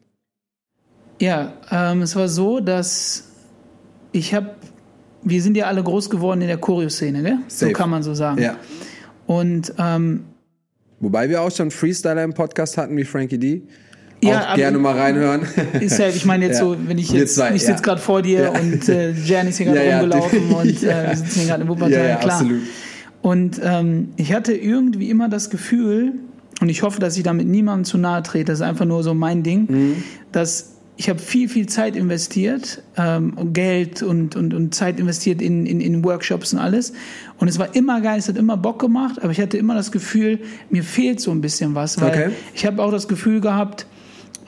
[1.20, 3.24] Ja, ähm, es war so, dass
[4.10, 4.56] ich habe,
[5.22, 7.38] wir sind ja alle groß geworden in der Choreo-Szene, gell?
[7.46, 8.42] So kann man so sagen.
[8.42, 8.56] Ja.
[9.26, 10.24] Und ähm,
[10.98, 13.62] wobei wir auch schon Freestyler im Podcast hatten wie Frankie D.
[14.22, 15.42] Ja, auch gerne mal reinhören.
[15.80, 16.64] Ist halt, ich meine jetzt ja.
[16.64, 17.80] so, wenn ich jetzt, zwei, ich sitze ja.
[17.80, 18.50] gerade vor dir ja.
[18.50, 22.18] und äh, Jan ist hier gerade rumgelaufen und äh, wir sitzen hier gerade in Wuppertal,
[22.20, 22.40] klar.
[22.40, 22.62] Absolut.
[23.20, 26.14] Und ähm, ich hatte irgendwie immer das Gefühl,
[26.60, 29.14] und ich hoffe, dass ich damit niemandem zu nahe trete, das ist einfach nur so
[29.14, 30.04] mein Ding, mhm.
[30.30, 35.66] dass ich habe viel, viel Zeit investiert, ähm, Geld und, und, und Zeit investiert in,
[35.66, 36.92] in, in Workshops und alles.
[37.38, 39.90] Und es war immer geil, es hat immer Bock gemacht, aber ich hatte immer das
[39.90, 40.38] Gefühl,
[40.70, 42.00] mir fehlt so ein bisschen was.
[42.00, 42.30] Weil okay.
[42.54, 43.86] ich habe auch das Gefühl gehabt,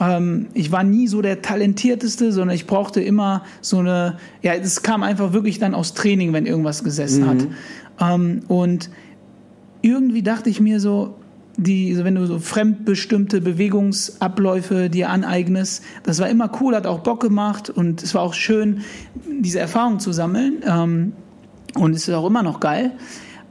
[0.01, 4.83] ähm, ich war nie so der Talentierteste, sondern ich brauchte immer so eine, ja, es
[4.83, 7.29] kam einfach wirklich dann aus Training, wenn irgendwas gesessen mhm.
[7.29, 7.47] hat.
[8.01, 8.91] Ähm, und
[9.83, 11.17] irgendwie dachte ich mir so,
[11.57, 17.21] die, wenn du so fremdbestimmte Bewegungsabläufe dir aneignest, das war immer cool, hat auch Bock
[17.21, 18.81] gemacht und es war auch schön,
[19.41, 20.63] diese Erfahrung zu sammeln.
[20.67, 21.13] Ähm,
[21.77, 22.93] und es ist auch immer noch geil.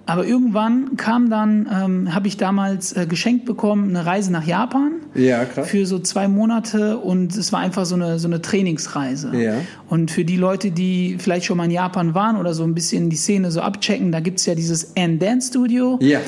[0.05, 4.95] Aber irgendwann kam dann, ähm, habe ich damals äh, geschenkt bekommen, eine Reise nach Japan.
[5.15, 5.69] Ja, krass.
[5.69, 9.31] Für so zwei Monate und es war einfach so eine, so eine Trainingsreise.
[9.33, 9.55] Ja.
[9.87, 13.09] Und für die Leute, die vielleicht schon mal in Japan waren oder so ein bisschen
[13.09, 15.97] die Szene so abchecken, da gibt's ja dieses N-Dance Studio.
[16.01, 16.19] Ja.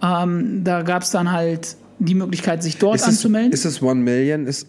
[0.00, 3.52] Ähm, da gab es dann halt die Möglichkeit, sich dort ist anzumelden.
[3.52, 4.46] Es, ist es One Million?
[4.46, 4.68] Ist,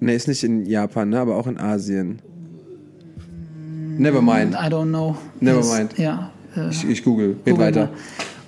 [0.00, 2.18] ne, ist nicht in Japan, ne, aber auch in Asien.
[3.98, 4.52] Never mind.
[4.52, 5.16] I don't know.
[5.40, 5.72] Never yes.
[5.72, 5.98] mind.
[5.98, 6.30] Ja.
[6.56, 7.36] Äh, ich, ich google.
[7.46, 7.90] Red weiter.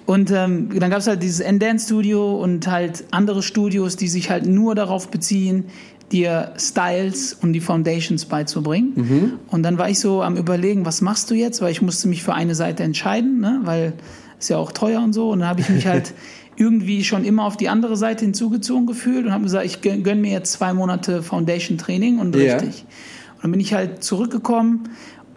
[0.07, 4.47] Und ähm, dann gab es halt dieses N-Dance-Studio und halt andere Studios, die sich halt
[4.47, 5.65] nur darauf beziehen,
[6.13, 8.93] dir Styles und die Foundations beizubringen.
[8.95, 9.33] Mhm.
[9.49, 11.61] Und dann war ich so am überlegen, was machst du jetzt?
[11.61, 13.61] Weil ich musste mich für eine Seite entscheiden, ne?
[13.65, 13.93] weil
[14.39, 15.31] ist ja auch teuer und so.
[15.31, 16.15] Und dann habe ich mich halt
[16.57, 20.21] irgendwie schon immer auf die andere Seite hinzugezogen gefühlt und habe gesagt, ich gönn gönn
[20.21, 22.85] mir jetzt zwei Monate Foundation Training und richtig.
[23.37, 24.89] Und dann bin ich halt zurückgekommen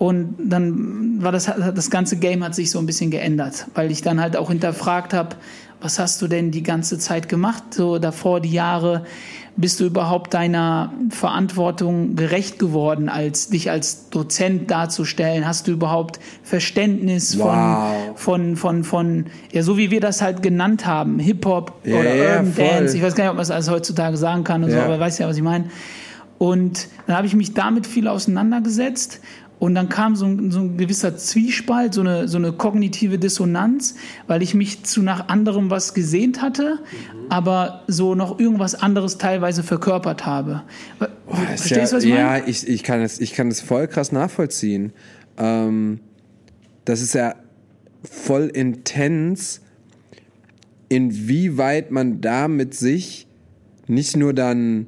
[0.01, 4.01] und dann war das, das ganze Game hat sich so ein bisschen geändert, weil ich
[4.01, 5.35] dann halt auch hinterfragt habe,
[5.79, 9.05] was hast du denn die ganze Zeit gemacht, so davor die Jahre,
[9.57, 15.45] bist du überhaupt deiner Verantwortung gerecht geworden, als dich als Dozent darzustellen?
[15.45, 18.13] Hast du überhaupt Verständnis Wow.
[18.15, 22.09] von, von, von, von, ja, so wie wir das halt genannt haben, Hip-Hop Ja, oder
[22.15, 22.65] Urban voll.
[22.65, 24.85] Dance, ich weiß gar nicht, ob man das alles heutzutage sagen kann und so, Ja.
[24.85, 25.65] aber weißt ja, was ich meine.
[26.37, 29.19] Und dann habe ich mich damit viel auseinandergesetzt
[29.61, 33.93] und dann kam so ein, so ein gewisser Zwiespalt, so eine, so eine kognitive Dissonanz,
[34.25, 36.79] weil ich mich zu nach anderem was gesehnt hatte,
[37.29, 40.63] aber so noch irgendwas anderes teilweise verkörpert habe.
[41.53, 42.21] Ist Verstehst du, ja, was ich meine?
[42.21, 44.93] Ja, ich, ich, kann es, ich kann es voll krass nachvollziehen.
[45.37, 45.99] Ähm,
[46.85, 47.35] das ist ja
[48.01, 49.61] voll intens,
[50.89, 53.27] inwieweit man da mit sich
[53.85, 54.87] nicht nur dann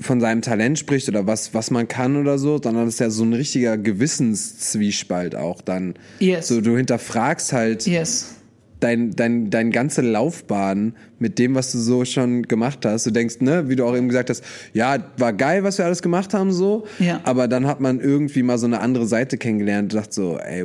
[0.00, 3.10] von seinem Talent spricht oder was, was man kann oder so, sondern es ist ja
[3.10, 5.94] so ein richtiger Gewissenszwiespalt auch dann.
[6.18, 6.48] Yes.
[6.48, 8.34] So, du hinterfragst halt Yes.
[8.80, 13.06] dein, dein, dein ganze Laufbahn mit dem, was du so schon gemacht hast.
[13.06, 16.02] Du denkst, ne, wie du auch eben gesagt hast, ja, war geil, was wir alles
[16.02, 16.86] gemacht haben, so.
[16.98, 17.20] Ja.
[17.24, 20.64] Aber dann hat man irgendwie mal so eine andere Seite kennengelernt und dachte so, ey,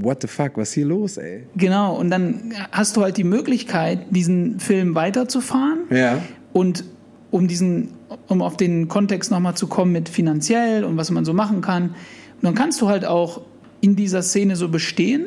[0.00, 1.44] what the fuck, was ist hier los, ey?
[1.56, 5.80] Genau, und dann hast du halt die Möglichkeit, diesen Film weiterzufahren.
[5.90, 6.20] Ja.
[6.52, 6.84] Und
[7.30, 7.90] um diesen,
[8.26, 11.94] um auf den Kontext nochmal zu kommen mit finanziell und was man so machen kann.
[12.42, 13.42] Dann kannst du halt auch
[13.80, 15.26] in dieser Szene so bestehen.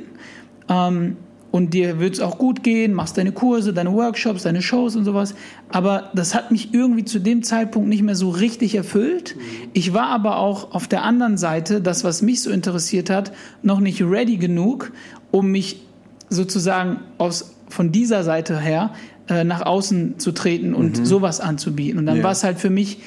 [0.70, 1.17] Ähm,
[1.52, 5.04] und dir wird es auch gut gehen, machst deine Kurse, deine Workshops, deine Shows und
[5.04, 5.36] sowas.
[5.70, 9.36] Aber das hat mich irgendwie zu dem Zeitpunkt nicht mehr so richtig erfüllt.
[9.74, 13.82] Ich war aber auch auf der anderen Seite, das, was mich so interessiert hat, noch
[13.82, 14.94] nicht ready genug,
[15.30, 15.82] um mich
[16.30, 18.94] sozusagen aus, von dieser Seite her
[19.30, 22.00] äh, nach außen zu treten und sowas anzubieten.
[22.00, 22.24] Und dann Ja.
[22.24, 23.00] war es halt für mich,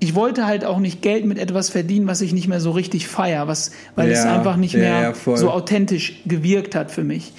[0.00, 3.08] ich wollte halt auch nicht Geld mit etwas verdienen, was ich nicht mehr so richtig
[3.08, 7.04] feier, was, weil es Ja, einfach nicht ja, mehr ja, so authentisch gewirkt hat für
[7.04, 7.32] mich.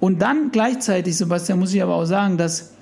[0.00, 2.72] Und dann gleichzeitig, Sebastian, muss ich aber auch sagen, dass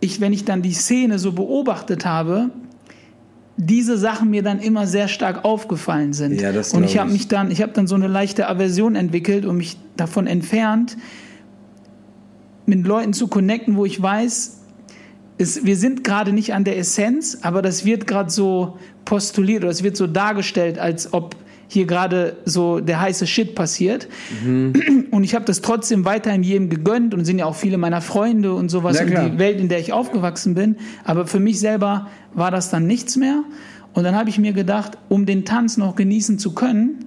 [0.00, 2.50] ich, wenn ich dann die Szene so beobachtet habe,
[3.56, 6.40] diese Sachen mir dann immer sehr stark aufgefallen sind.
[6.72, 7.12] Und ich habe ich.
[7.12, 10.96] mich dann, ich habe dann so eine leichte Aversion entwickelt und mich davon entfernt,
[12.68, 14.60] mit Leuten zu connecten, wo ich weiß,
[15.38, 19.70] es, wir sind gerade nicht an der Essenz, aber das wird gerade so postuliert oder
[19.70, 21.36] es wird so dargestellt, als ob
[21.68, 24.08] hier gerade so der heiße Shit passiert.
[25.10, 28.54] Und ich habe das trotzdem weiterhin jedem gegönnt und sind ja auch viele meiner Freunde
[28.54, 30.76] und sowas Ja, und die Welt, in der ich aufgewachsen bin.
[31.04, 33.44] Aber für mich selber war das dann nichts mehr.
[33.92, 37.04] Und dann habe ich mir gedacht, um den Tanz noch genießen zu können,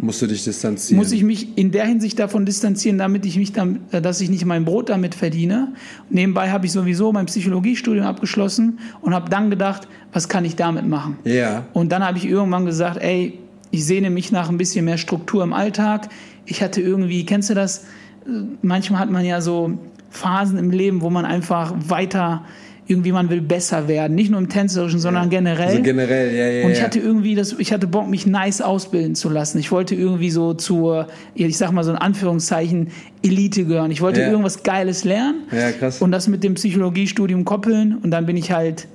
[0.00, 0.96] Musst du dich distanzieren.
[0.96, 4.30] muss ich mich in der Hinsicht davon distanzieren, damit ich mich dann, äh, dass ich
[4.30, 5.72] nicht mein Brot damit verdiene.
[6.08, 10.86] Nebenbei habe ich sowieso mein Psychologiestudium abgeschlossen und habe dann gedacht, was kann ich damit
[10.86, 11.18] machen?
[11.24, 11.66] Ja.
[11.72, 13.38] Und dann habe ich irgendwann gesagt, ey,
[13.72, 16.08] ich sehne mich nach ein bisschen mehr Struktur im Alltag.
[16.46, 17.84] Ich hatte irgendwie, kennst du das?
[18.26, 19.78] Äh, Manchmal hat man ja so
[20.10, 22.44] Phasen im Leben, wo man einfach weiter
[22.90, 25.68] irgendwie man will besser werden, nicht nur im tänzerischen, sondern generell.
[25.68, 26.64] Also generell, ja, ja.
[26.64, 26.84] Und ich ja.
[26.84, 29.58] hatte irgendwie das, ich hatte Bock, mich nice ausbilden zu lassen.
[29.58, 32.88] Ich wollte irgendwie so zur, ja, ich sag mal so in Anführungszeichen,
[33.22, 33.92] Elite gehören.
[33.92, 34.30] Ich wollte Ja.
[34.30, 36.02] irgendwas Geiles lernen Ja, krass.
[36.02, 37.96] und das mit dem Psychologiestudium koppeln.
[38.02, 38.88] Und dann bin ich halt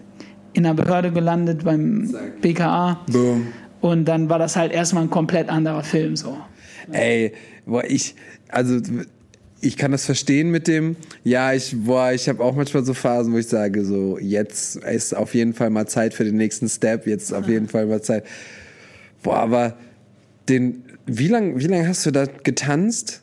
[0.54, 2.42] in einer Behörde gelandet beim Zack.
[2.42, 3.00] BKA.
[3.12, 3.48] Boom.
[3.82, 6.38] Und dann war das halt erstmal ein komplett anderer Film so.
[6.92, 7.32] Ey,
[7.66, 8.16] boah, ich,
[8.50, 8.80] also
[9.66, 13.34] ich kann das verstehen mit dem, ja, ich, boah, ich habe auch manchmal so Phasen,
[13.34, 17.08] wo ich sage, so, jetzt ist auf jeden Fall mal Zeit für den nächsten Step,
[17.08, 18.26] jetzt auf jeden Fall mal Zeit.
[19.24, 19.78] Boah, aber
[20.48, 23.22] den, wie lang, wie lang hast du da getanzt?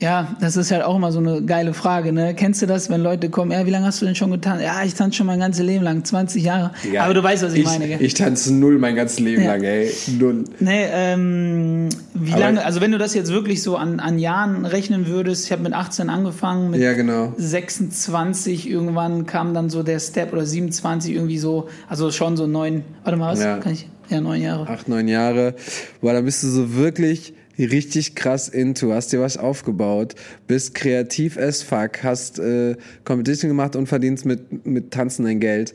[0.00, 2.34] Ja, das ist halt auch immer so eine geile Frage, ne?
[2.34, 4.60] Kennst du das, wenn Leute kommen, ja, wie lange hast du denn schon getan?
[4.60, 6.72] Ja, ich tanze schon mein ganzes Leben lang, 20 Jahre.
[6.98, 8.02] Aber du weißt, was ich, meine, gell?
[8.02, 9.52] Ich tanze null mein ganzes Leben Ja.
[9.52, 9.90] lang, ey.
[10.18, 10.44] Null.
[10.58, 14.66] Nee, ähm, wie Aber- lange, also wenn du das jetzt wirklich so an, an Jahren
[14.66, 17.32] rechnen würdest, ich habe mit 18 angefangen, mit Ja, genau.
[17.36, 22.82] 26 irgendwann kam dann so der Step oder 27 irgendwie so, also schon so neun,
[23.04, 23.58] warte mal, was Ja.
[23.58, 23.88] kann ich?
[24.10, 24.68] Ja, neun Jahre.
[24.68, 25.54] Acht, neun Jahre.
[26.02, 30.14] Boah, da bist du so wirklich richtig krass into, hast dir was aufgebaut,
[30.46, 35.74] bist kreativ as fuck, hast äh, Competition gemacht und verdienst mit, mit Tanzen dein Geld.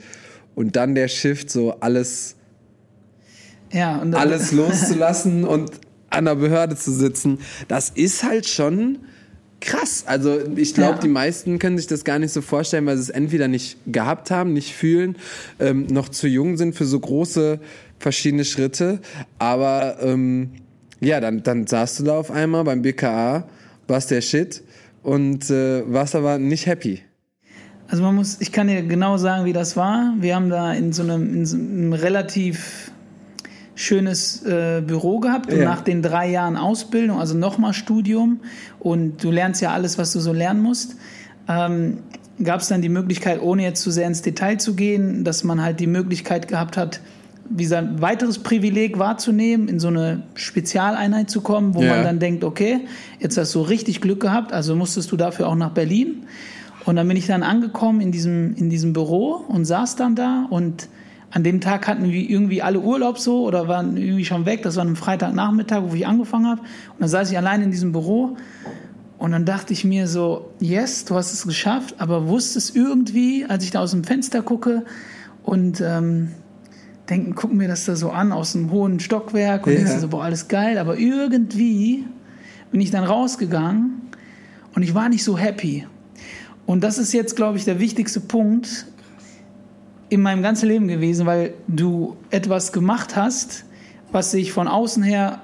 [0.56, 2.36] Und dann der Shift, so alles,
[3.72, 5.72] Ja, und alles loszulassen und
[6.10, 7.38] an der Behörde zu sitzen,
[7.68, 8.98] das ist halt schon
[9.62, 10.04] krass.
[10.08, 11.00] Also ich glaube, Ja.
[11.02, 14.32] die meisten können sich das gar nicht so vorstellen, weil sie es entweder nicht gehabt
[14.32, 15.18] haben, nicht fühlen,
[15.60, 17.60] ähm, noch zu jung sind für so große
[18.00, 19.00] verschiedene Schritte.
[19.38, 20.52] Aber ähm,
[21.00, 23.48] ja, dann, dann saßt du da auf einmal beim BKA,
[23.88, 24.64] warst der Shit
[25.04, 27.02] und äh, warst aber nicht happy.
[27.88, 30.14] Also man muss, ich kann dir genau sagen, wie das war.
[30.20, 32.92] Wir haben da in so einem, in so einem relativ
[33.74, 35.66] schönes äh, Büro gehabt und Ja.
[35.66, 38.42] nach den drei Jahren Ausbildung, also nochmal Studium
[38.80, 40.98] und du lernst ja alles, was du so lernen musst,
[41.48, 42.00] ähm,
[42.44, 45.62] gab es dann die Möglichkeit, ohne jetzt zu sehr ins Detail zu gehen, dass man
[45.62, 47.00] halt die Möglichkeit gehabt hat,
[47.50, 51.96] wie sein weiteres Privileg wahrzunehmen, in so eine Spezialeinheit zu kommen, wo Ja.
[51.96, 52.82] man dann denkt, okay,
[53.20, 56.24] jetzt hast du richtig Glück gehabt, also musstest du dafür auch nach Berlin.
[56.86, 60.46] Und dann bin ich dann angekommen in diesem, in diesem Büro und saß dann da
[60.50, 60.88] und
[61.32, 64.64] an dem Tag hatten wir irgendwie alle Urlaub so oder waren irgendwie schon weg.
[64.64, 66.62] Das war ein Freitagnachmittag, wo ich angefangen habe.
[66.62, 68.36] Und dann saß ich allein in diesem Büro
[69.20, 73.64] und dann dachte ich mir so, yes, du hast es geschafft, aber wusstest irgendwie, als
[73.64, 74.86] ich da aus dem Fenster gucke
[75.44, 76.30] und ähm,
[77.10, 79.80] denken, gucken mir das da so an aus einem hohen Stockwerk und Ja.
[79.80, 82.06] denkst so, boah, alles geil, aber irgendwie
[82.72, 84.02] bin ich dann rausgegangen
[84.76, 85.86] und ich war nicht so happy.
[86.66, 88.86] Und das ist jetzt, glaube ich, der wichtigste Punkt
[90.10, 93.66] in meinem ganzen Leben gewesen, weil du etwas gemacht hast,
[94.12, 95.42] was sich von außen her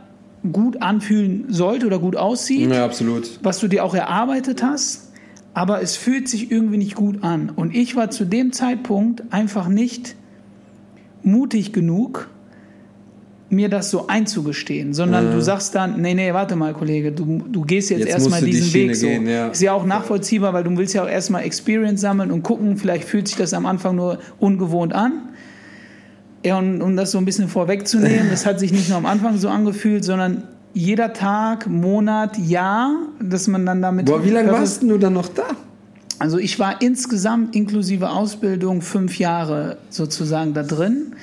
[0.51, 3.39] gut anfühlen sollte oder gut aussieht, Ja, absolut.
[3.41, 5.11] was du dir auch erarbeitet hast,
[5.55, 7.49] aber es fühlt sich irgendwie nicht gut an.
[7.55, 10.15] Und ich war zu dem Zeitpunkt einfach nicht
[11.25, 12.29] mutig genug,
[13.49, 17.61] mir das so einzugestehen, sondern du sagst dann, nee, nee, warte mal, Kollege, du, du
[17.61, 19.07] gehst jetzt, Jetzt erstmal die diesen Schiene Weg so.
[19.07, 19.47] gehen, ja.
[19.47, 23.03] Ist ja auch nachvollziehbar, weil du willst ja auch erstmal Experience sammeln und gucken, vielleicht
[23.03, 25.29] fühlt sich das am Anfang nur ungewohnt an.
[26.43, 29.37] Ja, und um das so ein bisschen vorwegzunehmen, das hat sich nicht nur am Anfang
[29.37, 34.07] so angefühlt, sondern jeder Tag, Monat, Jahr, dass man dann damit.
[34.07, 35.43] Boah, wie lange warst du dann noch da?
[36.19, 41.15] Also ich war insgesamt inklusive Ausbildung fünf Jahre sozusagen da drin.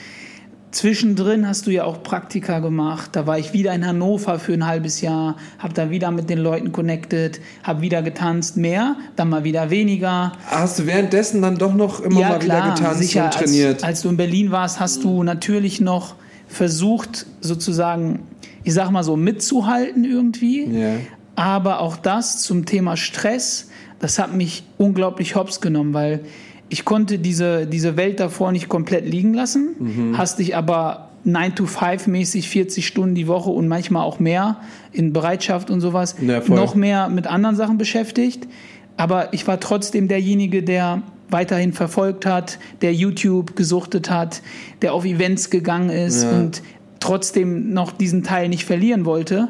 [0.72, 3.10] Zwischendrin hast du ja auch Praktika gemacht.
[3.12, 6.38] Da war ich wieder in Hannover für ein halbes Jahr, habe da wieder mit den
[6.38, 10.32] Leuten connected, habe wieder getanzt, mehr, dann mal wieder weniger.
[10.46, 13.24] Hast du währenddessen dann doch noch immer mal wieder getanzt sicher.
[13.24, 13.74] und trainiert?
[13.76, 16.14] Als, als du in Berlin warst, hast du natürlich noch
[16.48, 18.20] versucht, sozusagen,
[18.64, 20.64] ich sag mal so, mitzuhalten irgendwie.
[20.64, 20.94] ja.
[21.34, 23.70] Aber auch das zum Thema Stress,
[24.02, 26.20] das hat mich unglaublich hops genommen, weil
[26.68, 30.18] ich konnte diese, diese Welt davor nicht komplett liegen lassen, Mhm.
[30.18, 34.56] hast dich aber 9 to 5 mäßig 40 Stunden die Woche und manchmal auch mehr
[34.92, 38.46] in Bereitschaft und sowas Ja, noch mehr mit anderen Sachen beschäftigt.
[38.96, 44.42] Aber ich war trotzdem derjenige, der weiterhin verfolgt hat, der YouTube gesuchtet hat,
[44.82, 46.30] der auf Events gegangen ist Ja.
[46.32, 46.60] und
[47.00, 49.48] trotzdem noch diesen Teil nicht verlieren wollte.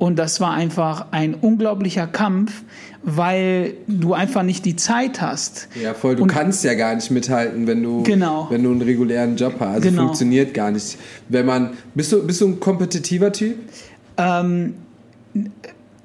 [0.00, 2.62] Und das war einfach ein unglaublicher Kampf,
[3.02, 5.68] weil du einfach nicht die Zeit hast.
[5.80, 6.16] Ja, voll.
[6.16, 8.46] Du Und- kannst ja gar nicht mithalten, wenn du, Genau.
[8.50, 9.68] wenn du einen regulären Job hast.
[9.74, 10.04] Also Genau.
[10.04, 10.96] funktioniert gar nicht.
[11.28, 13.56] Wenn man, bist du, bist du ein kompetitiver Typ?
[14.16, 14.72] Ähm,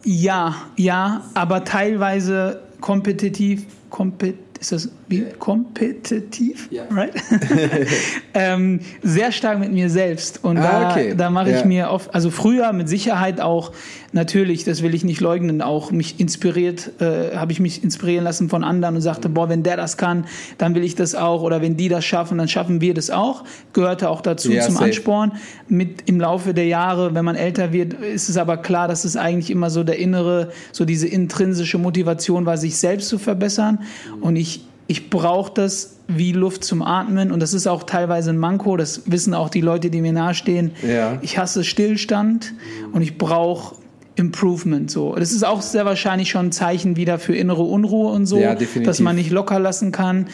[0.04, 6.84] ja, ja, aber teilweise kompetitiv, kompet, ist das wie kompetitiv, Ja.
[6.92, 7.14] right?
[8.34, 11.14] ähm, sehr stark mit mir selbst und Ah, da, okay.
[11.16, 11.66] da mache ich Ja.
[11.66, 13.72] mir oft, also früher mit Sicherheit auch
[14.14, 18.50] natürlich, das will ich nicht leugnen, auch mich inspiriert, äh, habe ich mich inspirieren lassen
[18.50, 20.26] von anderen und sagte, boah, wenn der das kann,
[20.58, 23.44] dann will ich das auch oder wenn die das schaffen, dann schaffen wir das auch.
[23.74, 24.86] Gehörte auch dazu Ja, zum safe.
[24.86, 25.34] Ansporn.
[25.68, 29.18] Mit im Laufe der Jahre, wenn man älter wird, ist es aber klar, dass es
[29.18, 33.80] eigentlich immer so der innere, so diese intrinsische Motivation war, sich selbst zu verbessern.
[34.22, 34.55] Und ich,
[34.88, 37.32] ich brauche das wie Luft zum Atmen.
[37.32, 38.78] Und das ist auch teilweise ein Manko.
[38.78, 40.72] Das wissen auch die Leute, die mir nahestehen.
[40.88, 41.18] Ja.
[41.22, 42.54] Ich hasse Stillstand
[42.92, 43.76] und ich brauche
[44.16, 45.16] Improvement so.
[45.16, 48.56] Das ist auch sehr wahrscheinlich schon ein Zeichen wieder für innere Unruhe und so, Ja,
[48.56, 50.28] dass man nicht locker lassen kann.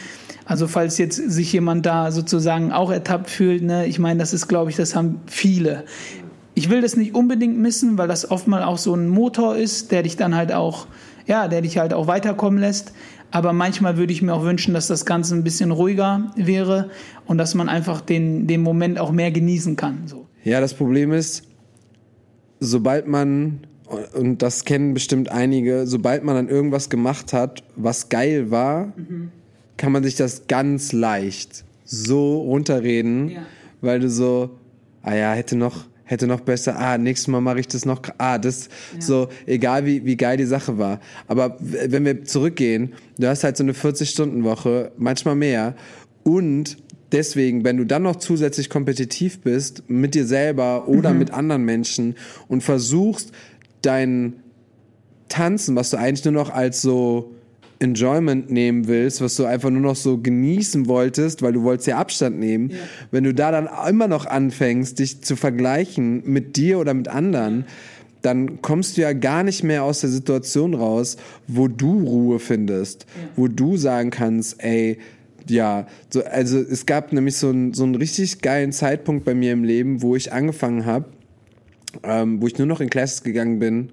[0.45, 4.47] Also falls jetzt sich jemand da sozusagen auch ertappt fühlt, ne, ich meine, das ist,
[4.47, 5.85] glaube ich, das haben viele.
[6.53, 10.03] Ich will das nicht unbedingt missen, weil das oftmal auch so ein Motor ist, der
[10.03, 10.87] dich dann halt auch,
[11.25, 12.91] ja, der dich halt auch weiterkommen lässt.
[13.31, 16.89] Aber manchmal würde ich mir auch wünschen, dass das Ganze ein bisschen ruhiger wäre
[17.25, 20.03] und dass man einfach den, den Moment auch mehr genießen kann.
[20.05, 20.27] So.
[20.43, 21.43] Ja, das Problem ist,
[22.59, 23.61] sobald man,
[24.13, 28.93] und das kennen bestimmt einige, sobald man dann irgendwas gemacht hat, was geil war,
[29.77, 33.41] kann man sich das ganz leicht so runterreden, Ja.
[33.81, 34.51] weil du so,
[35.03, 38.37] ah ja, hätte noch, hätte noch besser, ah, nächstes Mal mache ich das noch, ah,
[38.37, 40.99] das, so, egal wie, wie geil die Sache war.
[41.27, 45.73] Aber wenn wir zurückgehen, du hast halt so eine 40-Stunden-Woche, manchmal mehr,
[46.23, 46.77] und
[47.11, 51.19] deswegen, wenn du dann noch zusätzlich kompetitiv bist mit dir selber oder Mhm.
[51.19, 52.15] mit anderen Menschen
[52.47, 53.31] und versuchst,
[53.81, 54.33] dein
[55.29, 57.33] Tanzen, was du eigentlich nur noch als so
[57.81, 61.97] Enjoyment nehmen willst, was du einfach nur noch so genießen wolltest, weil du wolltest ja
[61.97, 62.71] Abstand nehmen,
[63.09, 67.65] wenn du da dann immer noch anfängst, dich zu vergleichen mit dir oder mit anderen,
[68.21, 71.17] dann kommst du ja gar nicht mehr aus der Situation raus,
[71.47, 74.99] wo du Ruhe findest, wo du sagen kannst, ey,
[75.47, 79.53] ja, so, also es gab nämlich so einen, so einen richtig geilen Zeitpunkt bei mir
[79.53, 81.05] im Leben, wo ich angefangen habe,
[82.03, 83.89] ähm, wo ich nur noch in Classes gegangen bin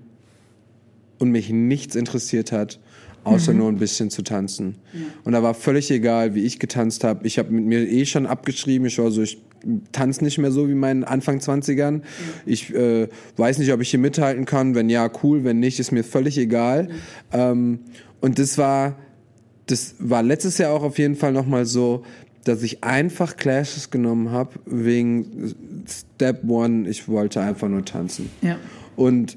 [1.18, 2.78] und mich nichts interessiert hat,
[3.28, 4.76] außer nur ein bisschen zu tanzen.
[5.24, 7.26] Und da war völlig egal, wie ich getanzt habe.
[7.26, 9.40] Ich habe mit mir eh schon abgeschrieben, ich war so, ich
[9.92, 12.02] tanze nicht mehr so wie meinen Anfang 20ern.
[12.46, 14.74] Ich äh, weiß nicht, ob ich hier mithalten kann.
[14.74, 15.44] Wenn ja, cool.
[15.44, 16.88] Wenn nicht, ist mir völlig egal.
[17.32, 17.80] Ähm,
[18.20, 18.96] und das war,
[19.66, 22.04] das war letztes Jahr auch auf jeden Fall nochmal so,
[22.44, 25.54] dass ich einfach Clashes genommen habe wegen
[25.86, 28.30] Step One, ich wollte einfach nur tanzen.
[28.42, 28.56] Ja.
[28.96, 29.36] Und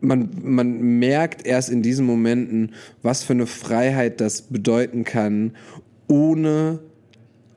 [0.00, 2.72] man, man merkt erst in diesen Momenten,
[3.02, 5.52] was für eine Freiheit das bedeuten kann,
[6.06, 6.80] ohne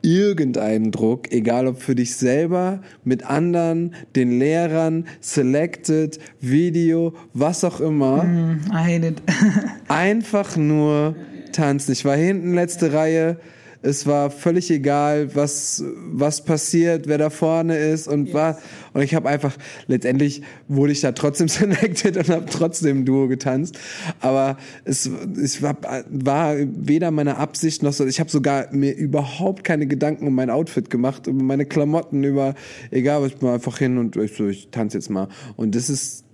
[0.01, 7.79] irgendeinen Druck, egal ob für dich selber, mit anderen, den Lehrern, Selected, Video, was auch
[7.79, 8.25] immer.
[8.71, 9.21] I hate it.
[9.87, 11.15] Einfach nur
[11.51, 11.91] tanzen.
[11.91, 13.37] Ich war hinten letzte Reihe.
[13.83, 18.59] Es war völlig egal, was, was passiert, wer da vorne ist und war.
[18.93, 19.57] Und ich habe einfach,
[19.87, 23.79] letztendlich wurde ich da trotzdem selected und habe trotzdem Duo getanzt.
[24.19, 25.09] Aber es,
[25.41, 25.77] es war,
[26.09, 28.05] war weder meine Absicht noch so.
[28.05, 32.53] Ich habe sogar mir überhaupt keine Gedanken um mein Outfit gemacht, über meine Klamotten, über,
[32.91, 35.27] egal, ich bin einfach hin und ich so, ich tanze jetzt mal.
[35.55, 36.25] Und das ist,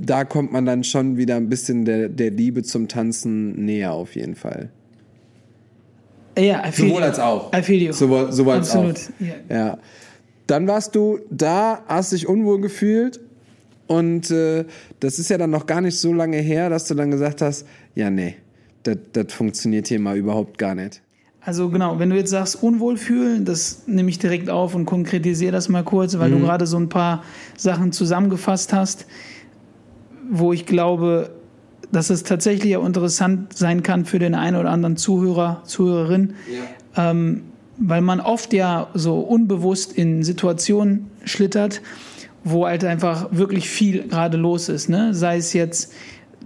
[0.00, 4.14] da kommt man dann schon wieder ein bisschen der, der Liebe zum Tanzen näher auf
[4.14, 4.70] jeden Fall.
[6.38, 7.52] Ja, I feel Sowohl als auch.
[7.52, 7.92] I feel you.
[7.92, 8.96] Sowohl, sowohl als Absolut.
[8.96, 9.26] auch.
[9.48, 9.56] Ja.
[9.56, 9.78] Ja.
[10.46, 13.20] Dann warst du da, hast dich unwohl gefühlt
[13.86, 14.64] und äh,
[15.00, 17.66] das ist ja dann noch gar nicht so lange her, dass du dann gesagt hast,
[17.94, 18.36] ja nee,
[18.82, 21.02] das funktioniert hier mal überhaupt gar nicht.
[21.40, 25.68] Also genau, wenn du jetzt sagst Unwohlfühlen, das nehme ich direkt auf und konkretisiere das
[25.68, 27.22] mal kurz, weil du gerade so ein paar
[27.56, 29.06] Sachen zusammengefasst hast,
[30.28, 31.30] wo ich glaube,
[31.92, 36.34] dass es tatsächlich auch interessant sein kann für den einen oder anderen Zuhörer, Zuhörerin,
[36.96, 37.42] ähm,
[37.78, 41.82] weil man oft ja so unbewusst in Situationen schlittert,
[42.44, 44.88] wo halt einfach wirklich viel gerade los ist.
[44.88, 45.14] Ne?
[45.14, 45.92] Sei es jetzt,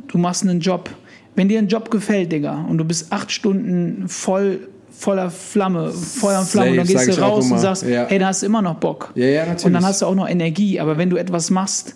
[0.09, 0.91] du machst einen Job.
[1.37, 4.69] Wenn dir ein Job gefällt, Digga, und du bist acht Stunden voll
[5.01, 8.05] voller Flamme, Feuer und Flamme, und dann gehst du raus und sagst, Ja.
[8.07, 9.13] hey, da hast du immer noch Bock.
[9.15, 9.65] Ja, ja, natürlich.
[9.65, 10.79] Und dann hast du auch noch Energie.
[10.79, 11.95] Aber wenn du etwas machst,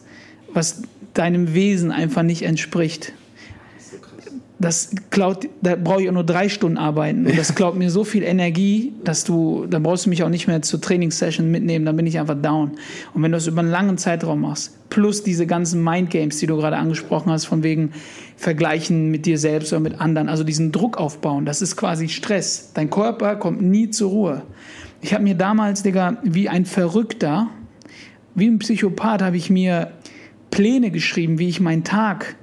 [0.55, 0.83] was
[1.13, 3.13] deinem Wesen einfach nicht entspricht,
[4.65, 7.27] das klaut, da brauche ich auch nur drei Stunden arbeiten.
[7.27, 10.47] Und das klaut mir so viel Energie, dass du, dann brauchst du mich auch nicht
[10.47, 12.73] mehr zur Trainingssession mitnehmen, dann bin ich einfach down.
[13.13, 16.57] Und wenn du das über einen langen Zeitraum machst, plus diese ganzen Mindgames, die du
[16.57, 17.93] gerade angesprochen hast, von wegen
[18.37, 22.71] Vergleichen mit dir selbst oder mit anderen, also diesen Druck aufbauen, das ist quasi Stress.
[22.73, 24.43] Dein Körper kommt nie zur Ruhe.
[25.03, 27.51] Ich habe mir damals, Digga, wie ein Verrückter,
[28.35, 29.91] wie ein Psychopath, habe ich mir
[30.51, 32.37] Pläne geschrieben, wie ich meinen Tag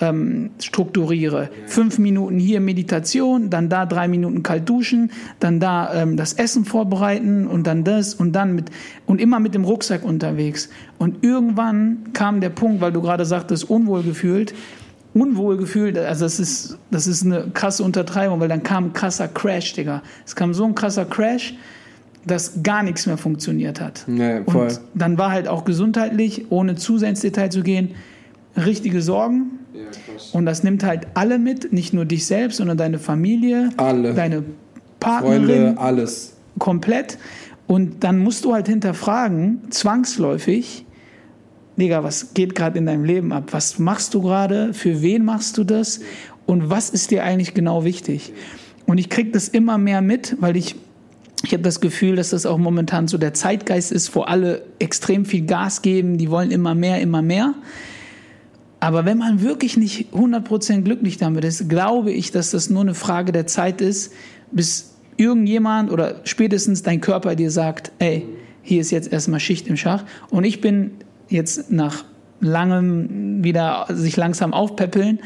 [0.00, 1.50] ähm, strukturiere.
[1.66, 6.64] Fünf Minuten hier Meditation, dann da drei Minuten kalt duschen, dann da ähm, das Essen
[6.64, 8.70] vorbereiten und dann das und dann mit
[9.06, 10.68] und immer mit dem Rucksack unterwegs.
[10.98, 14.54] Und irgendwann kam der Punkt, weil du gerade sagtest, unwohlgefühlt,
[15.14, 19.72] unwohlgefühlt, also das ist, das ist eine krasse Untertreibung, weil dann kam ein krasser Crash,
[19.72, 20.02] Digga.
[20.26, 21.54] Es kam so ein krasser Crash,
[22.26, 24.04] dass gar nichts mehr funktioniert hat.
[24.06, 24.66] Ja, voll.
[24.66, 27.94] Und dann war halt auch gesundheitlich, ohne zu sehr ins Detail zu gehen,
[28.56, 29.57] richtige Sorgen.
[30.32, 34.14] Und das nimmt halt alle mit, nicht nur dich selbst, sondern deine Familie, Alle.
[34.14, 34.42] deine
[35.00, 36.36] Partnerin, Freunde, alles.
[36.58, 37.18] komplett.
[37.66, 40.84] Und dann musst du halt hinterfragen, zwangsläufig,
[41.76, 43.48] Digga, was geht gerade in deinem Leben ab?
[43.52, 44.74] Was machst du gerade?
[44.74, 46.00] Für wen machst du das?
[46.44, 48.32] Und was ist dir eigentlich genau wichtig?
[48.86, 50.74] Und ich kriege das immer mehr mit, weil ich,
[51.44, 55.24] ich habe das Gefühl, dass das auch momentan so der Zeitgeist ist, wo alle extrem
[55.24, 57.54] viel Gas geben, die wollen immer mehr, immer mehr.
[58.80, 62.94] Aber wenn man wirklich nicht 100% glücklich damit ist, glaube ich, dass das nur eine
[62.94, 64.12] Frage der Zeit ist,
[64.52, 68.26] bis irgendjemand oder spätestens dein Körper dir sagt, ey,
[68.62, 70.04] hier ist jetzt erstmal Schicht im Schach.
[70.30, 70.92] Und ich bin
[71.28, 72.04] jetzt nach
[72.40, 75.20] langem wieder sich langsam aufpäppeln.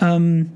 [0.00, 0.50] Ähm,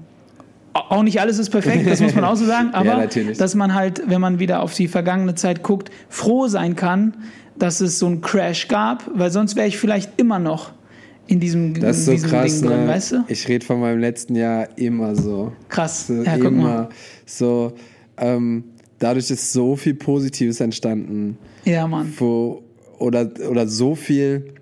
[0.73, 3.39] auch nicht alles ist perfekt, das muss man auch so sagen, aber natürlich.
[3.39, 7.15] dass man halt, wenn man wieder auf die vergangene Zeit guckt, froh sein kann,
[7.59, 10.73] dass es so einen Crash gab, weil sonst wäre ich vielleicht immer noch
[11.29, 12.89] in diesem, Das ist so krass, Ding drin, ne?
[12.89, 13.25] weißt du?
[13.29, 15.53] Ich rede von meinem letzten Jahr immer so.
[15.69, 16.07] Krass.
[16.07, 16.51] So, Ja, guck mal.
[16.51, 16.89] immer
[17.25, 17.73] so.
[18.19, 18.65] Ähm,
[18.99, 21.37] dadurch ist so viel Positives entstanden.
[21.65, 22.13] Ja, Mann.
[22.19, 22.63] Wo,
[22.99, 24.55] oder, oder so viel,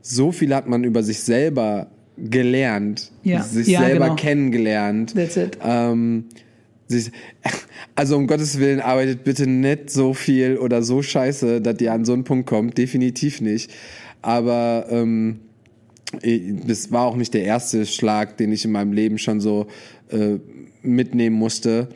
[0.00, 3.42] so viel hat man über sich selber gelernt, Ja.
[3.42, 4.16] sich Ja, selber genau.
[4.16, 5.14] kennengelernt.
[5.14, 5.58] That's it.
[5.62, 6.26] Ähm,
[6.86, 7.10] sich,
[7.96, 12.04] also um Gottes Willen arbeitet bitte nicht so viel oder so scheiße, dass ihr an
[12.04, 12.76] so einen Punkt kommt.
[12.78, 13.70] Definitiv nicht.
[14.22, 15.40] Aber ähm,
[16.66, 19.66] das war auch nicht der erste Schlag, den ich in meinem Leben schon so
[20.10, 20.38] äh,
[20.82, 21.88] mitnehmen musste.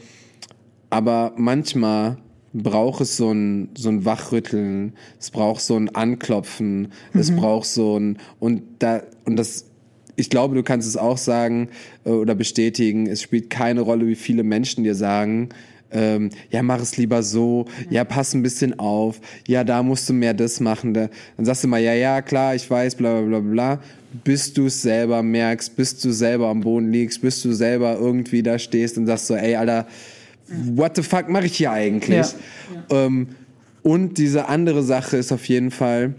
[0.90, 2.18] Aber manchmal
[2.52, 7.98] braucht es so ein, so ein Wachrütteln, es braucht so ein Anklopfen, es braucht so
[7.98, 9.66] ein, und da, und das,
[10.14, 11.68] ich glaube, du kannst es auch sagen
[12.04, 15.48] äh, oder bestätigen, es spielt keine Rolle, wie viele Menschen dir sagen,
[15.94, 20.12] ähm, ja, mach es lieber so, ja, pass ein bisschen auf, ja, da musst du
[20.12, 20.92] mehr das machen.
[20.92, 23.80] Da, dann sagst du mal, ja, ja, klar, ich weiß, bla bla bla bla,
[24.24, 28.42] bis du es selber merkst, bis du selber am Boden liegst, bis du selber irgendwie
[28.42, 29.86] da stehst und sagst so, ey, Alter,
[30.48, 32.26] what the fuck mache ich hier eigentlich?
[32.90, 33.28] Ähm,
[33.82, 36.14] und diese andere Sache ist auf jeden Fall,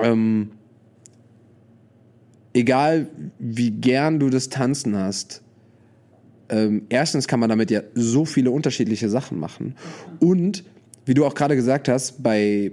[0.00, 0.50] ähm,
[2.52, 3.08] egal
[3.38, 5.43] wie gern du das Tanzen hast,
[6.48, 9.74] ähm, erstens kann man damit ja so viele unterschiedliche Sachen machen.
[10.20, 10.64] Und,
[11.06, 12.72] wie du auch gerade gesagt hast, bei,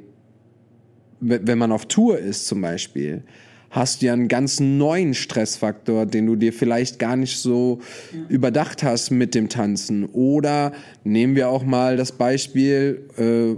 [1.19, 3.23] wenn man auf Tour ist zum Beispiel,
[3.69, 7.79] hast du ja einen ganz neuen Stressfaktor, den du dir vielleicht gar nicht so
[8.27, 10.05] überdacht hast mit dem Tanzen.
[10.07, 10.73] Oder
[11.05, 13.55] nehmen wir auch mal das Beispiel, äh,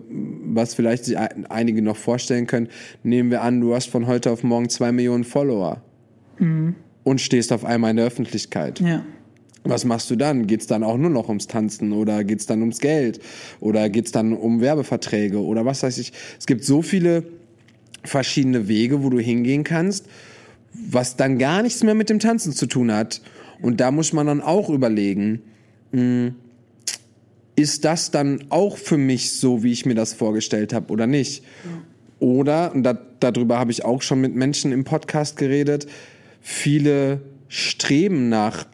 [0.53, 2.67] was vielleicht sich ein- einige noch vorstellen können.
[3.01, 5.81] Nehmen wir an, du hast von heute auf morgen zwei Millionen Follower
[7.03, 8.79] und stehst auf einmal in der Öffentlichkeit.
[8.81, 9.03] Ja.
[9.63, 10.45] Was machst du dann?
[10.45, 13.19] Geht's dann auch nur noch ums Tanzen oder geht's dann ums Geld
[13.59, 16.11] oder geht's dann um Werbeverträge oder was weiß ich?
[16.37, 17.23] Es gibt so viele
[18.03, 20.07] verschiedene Wege, wo du hingehen kannst,
[20.73, 23.21] was dann gar nichts mehr mit dem Tanzen zu tun hat.
[23.61, 25.41] Und da muss man dann auch überlegen,
[25.91, 26.33] mh,
[27.55, 31.43] ist das dann auch für mich so, wie ich mir das vorgestellt habe oder nicht?
[32.19, 35.87] Oder, und da, darüber habe ich auch schon mit Menschen im Podcast geredet,
[36.41, 38.65] viele streben nach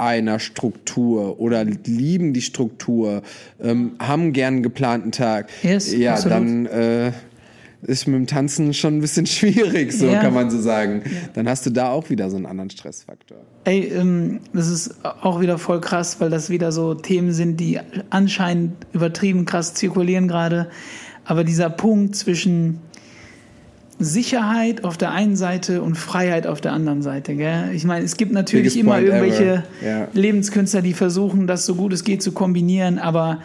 [0.00, 3.22] einer Struktur oder lieben die Struktur,
[3.62, 5.48] ähm, haben gern einen geplanten Tag.
[5.62, 6.36] Yes, ja, absolut.
[6.38, 7.12] dann äh,
[7.82, 10.20] ist mit dem Tanzen schon ein bisschen schwierig, so Ja.
[10.20, 11.02] kann man so sagen.
[11.34, 13.38] Dann hast du da auch wieder so einen anderen Stressfaktor.
[13.64, 17.78] Ey, ähm, das ist auch wieder voll krass, weil das wieder so Themen sind, die
[18.10, 20.70] anscheinend übertrieben krass zirkulieren gerade.
[21.24, 22.80] Aber dieser Punkt zwischen
[24.00, 27.34] Sicherheit auf der einen Seite und Freiheit auf der anderen Seite.
[27.36, 27.70] Gell?
[27.74, 29.64] Ich meine, es gibt natürlich Biggest immer point irgendwelche.
[29.84, 30.08] Ja.
[30.12, 33.40] Lebenskünstler, die versuchen, das so gut es geht zu kombinieren, aber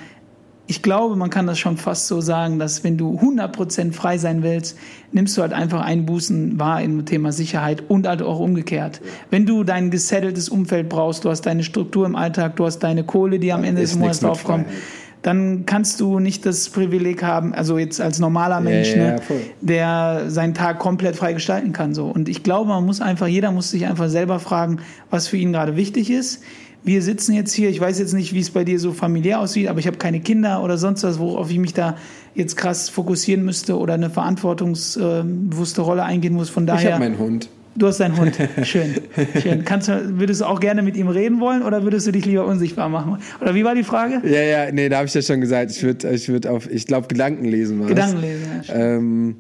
[0.68, 4.42] ich glaube, man kann das schon fast so sagen, dass wenn du 100% frei sein
[4.42, 4.78] willst,
[5.12, 9.02] nimmst du halt einfach Einbußen wahr im Thema Sicherheit und halt auch umgekehrt.
[9.30, 13.04] Wenn du dein gesetteltes Umfeld brauchst, du hast deine Struktur im Alltag, du hast deine
[13.04, 14.82] Kohle, die am Ende des Monats draufkommt, Freiheit.
[15.26, 19.42] Dann kannst du nicht das Privileg haben, also jetzt als normaler Mensch, ja, ne, voll.
[19.60, 21.96] der seinen Tag komplett frei gestalten kann.
[21.96, 22.06] So.
[22.06, 25.52] Und ich glaube, man muss einfach, jeder muss sich einfach selber fragen, was für ihn
[25.52, 26.44] gerade wichtig ist.
[26.84, 29.68] Wir sitzen jetzt hier, ich weiß jetzt nicht, wie es bei dir so familiär aussieht,
[29.68, 31.96] aber ich habe keine Kinder oder sonst was, worauf ich mich da
[32.36, 36.52] jetzt krass fokussieren müsste oder eine verantwortungsbewusste Rolle eingehen muss.
[36.52, 37.50] Von Ich daher, habe meinen Hund.
[37.76, 38.36] Du hast deinen Hund.
[38.64, 38.96] Schön.
[39.42, 39.66] Schön.
[39.66, 42.46] Kannst du, würdest du auch gerne mit ihm reden wollen oder würdest du dich lieber
[42.46, 43.18] unsichtbar machen?
[43.42, 44.22] Oder wie war die Frage?
[44.28, 46.88] Ja, ja, nee, da habe ich ja schon gesagt, ich würde ich würd auf, ich
[46.88, 47.80] glaube, Gedanken lesen.
[47.80, 47.90] war's.
[47.90, 48.48] Gedanken lesen.
[48.68, 48.76] Ja.
[48.76, 49.36] Ähm,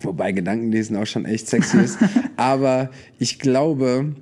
[0.00, 1.98] wobei Gedankenlesen auch schon echt sexy ist.
[2.36, 4.14] Aber ich glaube,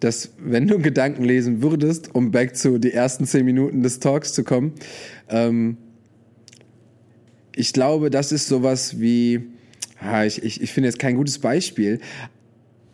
[0.00, 4.32] dass wenn du Gedanken lesen würdest, um back zu die ersten zehn Minuten des Talks
[4.32, 4.72] zu kommen,
[5.28, 5.76] ähm,
[7.56, 9.46] ich glaube, das ist sowas wie,
[10.26, 12.00] ich, ich, ich finde jetzt kein gutes Beispiel,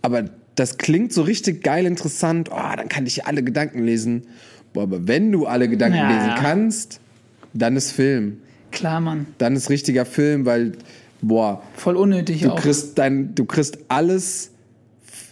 [0.02, 0.24] aber
[0.54, 2.50] das klingt so richtig geil interessant.
[2.52, 4.22] Oh, dann kann ich alle Gedanken lesen.
[4.72, 6.08] Boah, aber wenn du alle Gedanken Ja.
[6.08, 7.00] lesen kannst,
[7.54, 8.38] dann ist Film.
[8.70, 9.26] Klar, Mann.
[9.38, 10.72] Dann ist richtiger Film, weil,
[11.22, 12.56] boah, Voll unnötig du auch.
[12.60, 14.50] kriegst dein, du kriegst alles,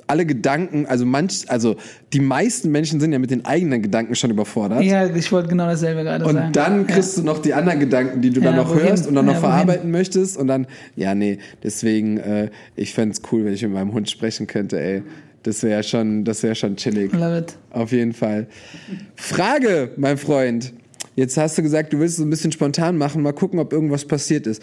[0.08, 1.76] alle Gedanken, also manch, also
[2.12, 4.82] die meisten Menschen sind ja mit den eigenen Gedanken schon überfordert.
[4.82, 6.52] Ja, ich wollte genau dasselbe gerade Und sagen.
[6.52, 8.88] dann kriegst du noch die anderen Gedanken, die du dann Ja, noch wohin?
[8.88, 9.50] hörst und dann noch Ja, wohin?
[9.52, 10.36] verarbeiten möchtest.
[10.36, 14.46] Und dann, ja, nee, deswegen, äh, ich fänd's cool, wenn ich mit meinem Hund sprechen
[14.46, 15.02] könnte, ey.
[15.44, 17.12] Das wäre schon, das wäre schon chillig.
[17.12, 17.18] ja.
[17.18, 17.56] Love it.
[17.70, 18.48] Auf jeden Fall.
[19.16, 20.72] Frage, mein Freund.
[21.16, 23.22] Jetzt hast du gesagt, du willst es ein bisschen spontan machen.
[23.22, 24.62] Mal gucken, ob irgendwas passiert ist.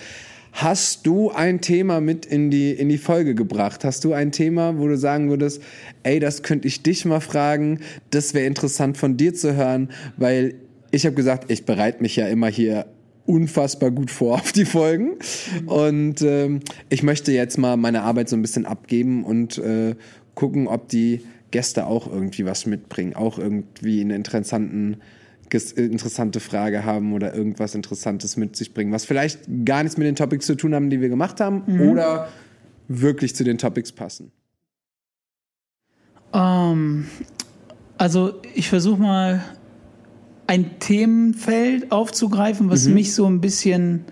[0.56, 3.84] Hast du ein Thema mit in die, in die Folge gebracht?
[3.84, 5.62] Hast du ein Thema, wo du sagen würdest,
[6.04, 7.82] ey, das könnte ich dich mal fragen,
[8.12, 10.56] das wäre interessant von dir zu hören, weil
[10.92, 12.86] ich habe gesagt, ich bereite mich ja immer hier
[13.26, 15.18] unfassbar gut vor auf die Folgen
[15.66, 19.96] und ähm, ich möchte jetzt mal meine Arbeit so ein bisschen abgeben und äh,
[20.36, 21.20] gucken, ob die
[21.52, 25.02] Gäste auch irgendwie was mitbringen, auch irgendwie einen interessanten
[25.56, 30.16] interessante Frage haben oder irgendwas Interessantes mit sich bringen, was vielleicht gar nichts mit den
[30.16, 31.90] Topics zu tun haben, die wir gemacht haben, mhm.
[31.90, 32.30] oder
[32.88, 34.32] wirklich zu den Topics passen?
[36.32, 37.06] Um, ähm,
[37.98, 39.44] also ich versuche mal
[40.48, 42.94] ein Themenfeld aufzugreifen, was mhm.
[42.94, 44.06] mich so ein bisschen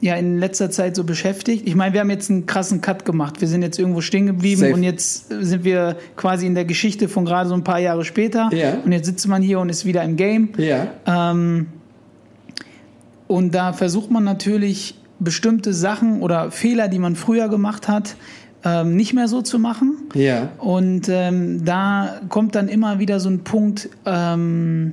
[0.00, 1.66] ja in letzter Zeit so beschäftigt.
[1.66, 3.40] Ich meine, wir haben jetzt einen krassen Cut gemacht.
[3.40, 4.74] Wir sind jetzt irgendwo stehen geblieben Safe.
[4.74, 8.50] und jetzt sind wir quasi in der Geschichte von gerade so ein paar Jahre später.
[8.52, 8.74] Ja.
[8.84, 10.50] Und jetzt sitzt man hier und ist wieder im Game.
[10.58, 10.88] Ja.
[11.06, 11.68] Ähm,
[13.26, 18.16] und da versucht man natürlich bestimmte Sachen oder Fehler, die man früher gemacht hat,
[18.64, 19.96] ähm, nicht mehr so zu machen.
[20.14, 20.50] Ja.
[20.58, 24.92] Und ähm, da kommt dann immer wieder so ein Punkt, ähm,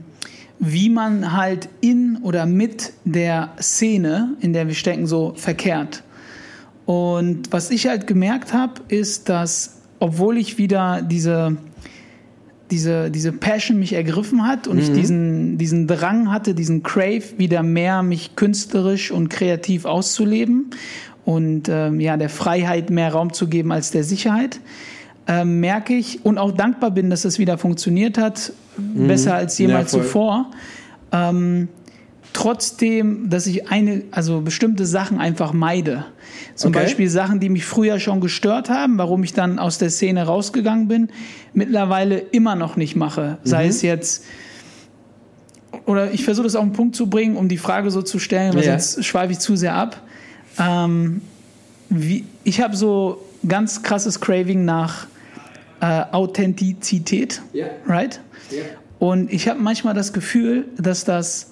[0.66, 6.04] wie man halt in oder mit der Szene, in der wir stecken, so verkehrt.
[6.86, 11.58] Und was ich halt gemerkt habe, ist, dass obwohl ich wieder diese
[12.72, 14.82] diese, diese Passion mich ergriffen hat und mhm.
[14.82, 20.72] ich diesen, diesen Drang hatte, diesen Crave, wieder mehr mich künstlerisch und kreativ auszuleben
[21.24, 24.60] und ähm, ja, der Freiheit mehr Raum zu geben als der Sicherheit,
[25.28, 29.08] ähm, merke ich und auch dankbar bin, dass das wieder funktioniert hat, mhm.
[29.08, 30.52] besser als jemals ja, zuvor.
[31.12, 31.70] Ähm,
[32.34, 36.06] trotzdem, dass ich eine, also bestimmte Sachen einfach meide.
[36.56, 36.84] Zum okay.
[36.84, 40.88] Beispiel Sachen, die mich früher schon gestört haben, warum ich dann aus der Szene rausgegangen
[40.88, 41.10] bin,
[41.54, 43.38] mittlerweile immer noch nicht mache.
[43.44, 43.70] Sei mhm.
[43.70, 44.26] es jetzt,
[45.86, 48.54] oder ich versuche das auf den Punkt zu bringen, um die Frage so zu stellen,
[48.56, 48.80] weil ja.
[48.80, 50.02] sonst schweife ich zu sehr ab.
[50.60, 51.22] Ähm,
[51.90, 55.08] wie, ich habe so ganz krasses Craving nach
[55.84, 57.68] äh, Authentizität, yeah.
[57.86, 58.22] right?
[58.52, 58.64] Yeah.
[59.00, 61.52] Und ich habe manchmal das Gefühl, dass das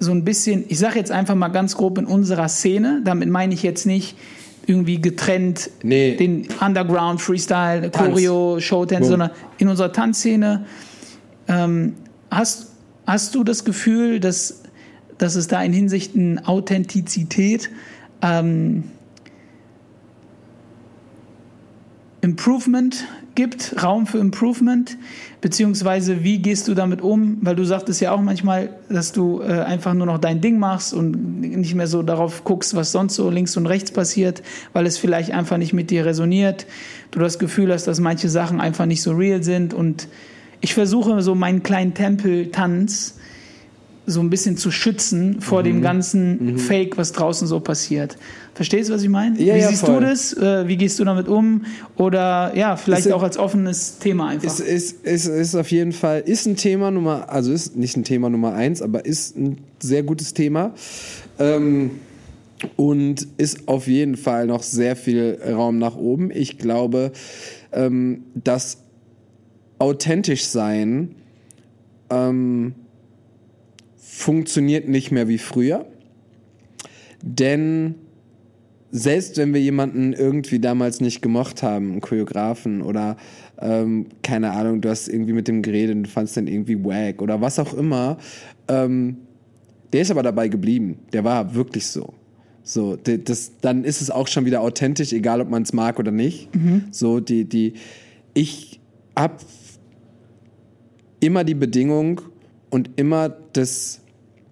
[0.00, 3.52] so ein bisschen, ich sage jetzt einfach mal ganz grob in unserer Szene, damit meine
[3.52, 4.16] ich jetzt nicht
[4.64, 6.16] irgendwie getrennt nee.
[6.16, 8.14] den Underground, Freestyle, Tanz.
[8.14, 10.64] Choreo, Showdance, sondern in unserer Tanzszene.
[11.48, 11.96] Ähm,
[12.30, 12.68] hast,
[13.06, 14.62] hast du das Gefühl, dass,
[15.18, 17.68] dass es da in Hinsichten Authentizität
[18.22, 18.84] ähm,
[22.28, 24.98] Improvement gibt, Raum für Improvement,
[25.40, 27.38] beziehungsweise wie gehst du damit um?
[27.40, 30.92] Weil du sagtest ja auch manchmal, dass du äh, einfach nur noch dein Ding machst
[30.92, 34.42] und nicht mehr so darauf guckst, was sonst so links und rechts passiert,
[34.74, 36.66] weil es vielleicht einfach nicht mit dir resoniert.
[37.12, 40.08] Du das Gefühl hast, dass manche Sachen einfach nicht so real sind und
[40.60, 43.14] ich versuche so meinen kleinen Tempel-Tanz
[44.08, 45.64] so ein bisschen zu schützen vor mhm.
[45.64, 46.58] dem ganzen mhm.
[46.58, 48.16] Fake, was draußen so passiert.
[48.54, 49.40] Verstehst du, was ich meine?
[49.40, 50.00] Ja, Wie ja, siehst voll.
[50.00, 50.32] du das?
[50.32, 51.64] Äh, wie gehst du damit um?
[51.96, 54.48] Oder ja, vielleicht ist, auch als offenes Thema einfach.
[54.48, 58.04] Ist, ist, ist, ist auf jeden Fall, ist ein Thema Nummer, also ist nicht ein
[58.04, 60.74] Thema Nummer eins, aber ist ein sehr gutes Thema.
[61.38, 61.92] Ähm,
[62.76, 66.30] und ist auf jeden Fall noch sehr viel Raum nach oben.
[66.32, 67.12] Ich glaube,
[67.70, 68.78] ähm, dass
[69.78, 71.14] authentisch sein
[72.10, 72.74] ähm,
[74.18, 75.86] funktioniert nicht mehr wie früher.
[77.22, 77.94] Denn
[78.90, 83.16] selbst wenn wir jemanden irgendwie damals nicht gemocht haben, einen Choreografen oder
[83.60, 87.40] ähm, keine Ahnung, du hast irgendwie mit dem geredet und fandst den irgendwie wack oder
[87.40, 88.18] was auch immer,
[88.66, 89.18] ähm,
[89.92, 90.98] der ist aber dabei geblieben.
[91.12, 92.14] Der war wirklich so.
[92.64, 96.10] So, das, dann ist es auch schon wieder authentisch, egal ob man es mag oder
[96.10, 96.54] nicht.
[96.54, 96.84] Mhm.
[96.90, 97.74] So, die, die,
[98.34, 98.80] ich
[99.16, 99.40] hab
[101.20, 102.20] immer die Bedingung
[102.68, 104.02] und immer das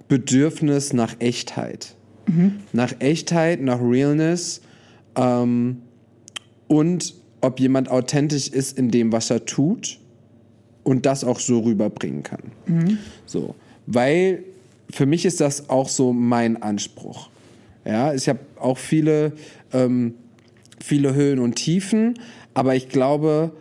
[0.08, 1.96] Bedürfnis nach Echtheit.
[2.26, 2.60] Mhm.
[2.72, 4.60] Nach Echtheit, nach Realness
[5.16, 5.78] ähm,
[6.68, 10.00] und ob jemand authentisch ist in dem, was er tut
[10.82, 12.42] und das auch so rüberbringen kann.
[12.66, 12.98] Mhm.
[13.24, 13.54] So,
[13.86, 14.42] weil
[14.90, 17.30] für mich ist das auch so mein Anspruch.
[17.84, 19.32] Ja, ich habe auch viele,
[19.72, 20.14] ähm,
[20.80, 22.18] viele Höhen und Tiefen,
[22.54, 23.52] aber ich glaube,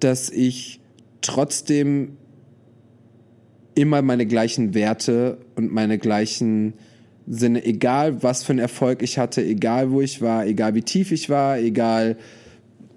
[0.00, 0.80] dass ich
[1.20, 2.16] trotzdem
[3.74, 6.74] immer meine gleichen Werte und meine gleichen
[7.26, 11.12] Sinne, egal was für einen Erfolg ich hatte, egal wo ich war, egal wie tief
[11.12, 12.16] ich war, egal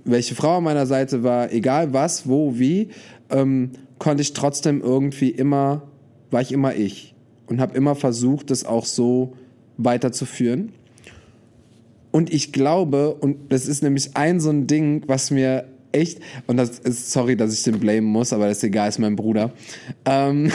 [0.05, 2.89] welche Frau an meiner Seite war, egal was, wo, wie,
[3.29, 5.83] ähm, konnte ich trotzdem irgendwie immer,
[6.31, 7.15] war ich immer ich
[7.47, 9.33] und habe immer versucht, das auch so
[9.77, 10.73] weiterzuführen.
[12.11, 16.57] Und ich glaube, und das ist nämlich ein so ein Ding, was mir echt, und
[16.57, 19.53] das ist, sorry, dass ich den blamen muss, aber das ist egal, ist mein Bruder.
[20.05, 20.51] Ähm,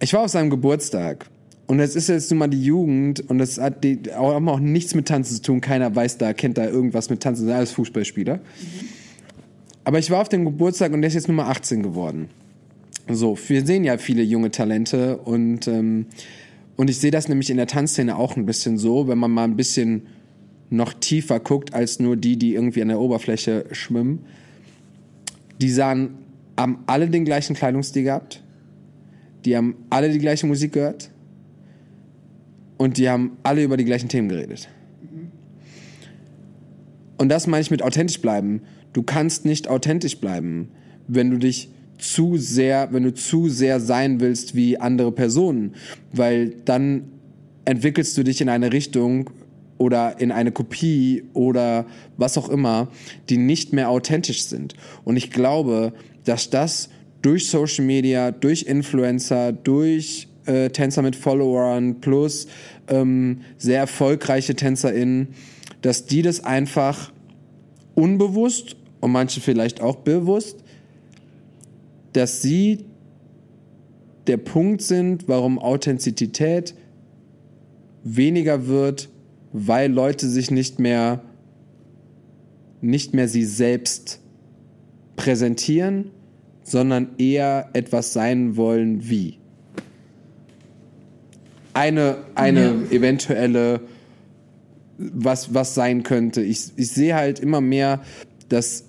[0.00, 1.26] ich war auf seinem Geburtstag.
[1.66, 4.94] Und es ist jetzt nun mal die Jugend und das hat die, auch, auch nichts
[4.94, 5.60] mit Tanzen zu tun.
[5.62, 8.36] Keiner weiß da, kennt da irgendwas mit Tanzen, sind alles Fußballspieler.
[8.36, 8.40] Mhm.
[9.84, 12.28] Aber ich war auf dem Geburtstag und der ist jetzt Nummer 18 geworden.
[13.08, 16.06] So, wir sehen ja viele junge Talente und, ähm,
[16.76, 19.44] und ich sehe das nämlich in der Tanzszene auch ein bisschen so, wenn man mal
[19.44, 20.06] ein bisschen
[20.70, 24.20] noch tiefer guckt als nur die, die irgendwie an der Oberfläche schwimmen.
[25.60, 26.18] Die sahen,
[26.58, 28.42] haben alle den gleichen Kleidungsstil gehabt,
[29.44, 31.10] die haben alle die gleiche Musik gehört
[32.76, 34.68] und die haben alle über die gleichen Themen geredet.
[37.16, 38.62] Und das meine ich mit authentisch bleiben.
[38.92, 40.68] Du kannst nicht authentisch bleiben,
[41.06, 45.74] wenn du dich zu sehr, wenn du zu sehr sein willst wie andere Personen,
[46.12, 47.04] weil dann
[47.64, 49.30] entwickelst du dich in eine Richtung
[49.78, 52.88] oder in eine Kopie oder was auch immer,
[53.28, 54.74] die nicht mehr authentisch sind.
[55.04, 55.92] Und ich glaube,
[56.24, 56.88] dass das
[57.22, 62.46] durch Social Media, durch Influencer, durch äh, Tänzer mit Followern plus
[62.88, 65.28] ähm, sehr erfolgreiche TänzerInnen,
[65.82, 67.12] dass die das einfach
[67.94, 70.64] unbewusst und manche vielleicht auch bewusst,
[72.12, 72.84] dass sie
[74.26, 76.74] der Punkt sind, warum Authentizität
[78.02, 79.08] weniger wird,
[79.56, 81.22] weil Leute sich nicht mehr
[82.80, 84.20] nicht mehr sie selbst
[85.16, 86.10] präsentieren,
[86.62, 89.38] sondern eher etwas sein wollen wie.
[91.72, 92.96] Eine, eine ja.
[92.96, 93.80] eventuelle,
[94.98, 96.42] was, was sein könnte.
[96.42, 98.02] Ich, ich sehe halt immer mehr,
[98.48, 98.84] dass,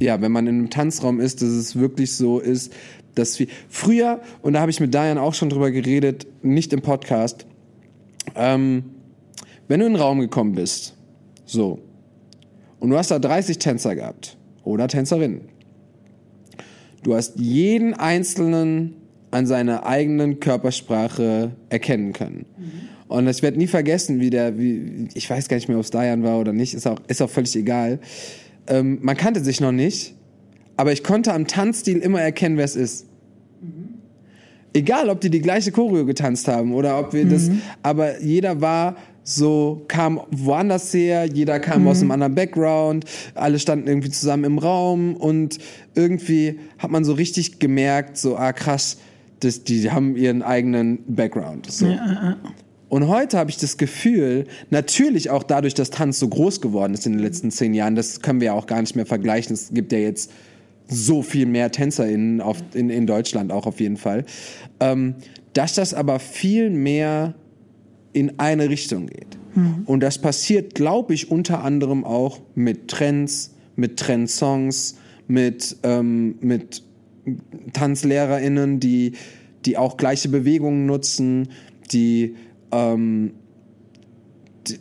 [0.00, 2.72] ja, wenn man in einem Tanzraum ist, dass es wirklich so ist,
[3.14, 6.80] dass wir, früher, und da habe ich mit Diane auch schon drüber geredet, nicht im
[6.80, 7.46] Podcast,
[8.36, 8.84] ähm,
[9.68, 10.94] wenn du in den Raum gekommen bist,
[11.44, 11.78] so,
[12.80, 15.42] und du hast da 30 Tänzer gehabt oder Tänzerinnen,
[17.02, 18.94] du hast jeden einzelnen
[19.30, 22.46] an seiner eigenen Körpersprache erkennen können.
[22.56, 22.88] Mhm.
[23.08, 25.90] Und ich werde nie vergessen, wie der, wie, ich weiß gar nicht mehr, ob es
[25.90, 28.00] Dayan war oder nicht, ist auch, ist auch völlig egal.
[28.66, 30.14] Ähm, man kannte sich noch nicht,
[30.76, 33.06] aber ich konnte am Tanzstil immer erkennen, wer es ist.
[33.60, 33.94] Mhm.
[34.74, 37.30] Egal, ob die die gleiche Choreo getanzt haben oder ob wir mhm.
[37.30, 37.50] das,
[37.82, 38.96] aber jeder war
[39.28, 41.88] so kam woanders her, jeder kam mhm.
[41.88, 43.04] aus einem anderen Background,
[43.34, 45.58] alle standen irgendwie zusammen im Raum und
[45.94, 48.96] irgendwie hat man so richtig gemerkt, so ah krass,
[49.40, 51.70] das, die haben ihren eigenen Background.
[51.70, 51.86] So.
[51.86, 52.38] Ja,
[52.88, 57.04] Und heute habe ich das Gefühl, natürlich auch dadurch, dass Tanz so groß geworden ist
[57.04, 59.52] in den letzten zehn Jahren, das können wir ja auch gar nicht mehr vergleichen.
[59.52, 60.32] Es gibt ja jetzt
[60.88, 64.24] so viel mehr TänzerInnen auf, in, in Deutschland auch auf jeden Fall.
[64.80, 65.16] Ähm,
[65.52, 67.34] dass das aber viel mehr
[68.18, 69.38] in eine Richtung geht.
[69.54, 69.82] Mhm.
[69.86, 74.96] Und das passiert, glaube ich, unter anderem auch mit Trends, mit Trendsongs,
[75.26, 76.82] mit, ähm, mit
[77.72, 79.12] TanzlehrerInnen, die,
[79.64, 81.48] die auch gleiche Bewegungen nutzen,
[81.92, 82.34] die,
[82.72, 83.32] ähm,
[84.66, 84.78] die,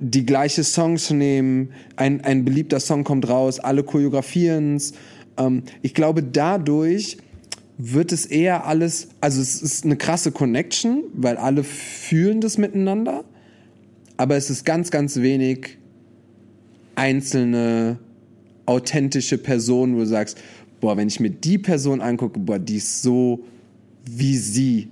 [0.00, 1.70] die gleiche Songs nehmen.
[1.96, 4.94] Ein, ein beliebter Song kommt raus, alle choreografieren es.
[5.36, 7.18] Ähm, ich glaube, dadurch
[7.78, 13.24] wird es eher alles, also es ist eine krasse Connection, weil alle fühlen das miteinander,
[14.16, 15.78] aber es ist ganz, ganz wenig
[16.94, 17.98] einzelne
[18.64, 20.38] authentische Personen, wo du sagst,
[20.80, 23.44] boah, wenn ich mir die Person angucke, boah, die ist so
[24.04, 24.88] wie sie.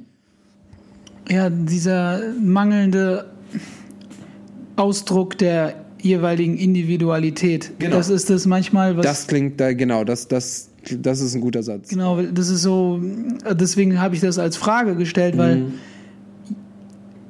[1.29, 3.31] Ja, dieser mangelnde
[4.77, 7.73] Ausdruck der jeweiligen Individualität.
[7.79, 7.97] Genau.
[7.97, 9.05] Das ist das manchmal, was.
[9.05, 11.89] Das klingt da, genau, das, das das ist ein guter Satz.
[11.89, 13.01] Genau, das ist so,
[13.53, 15.73] deswegen habe ich das als Frage gestellt, weil mhm.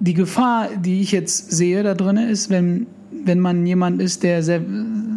[0.01, 2.87] die Gefahr, die ich jetzt sehe da drin ist, wenn,
[3.25, 4.62] wenn man jemand ist, der sehr,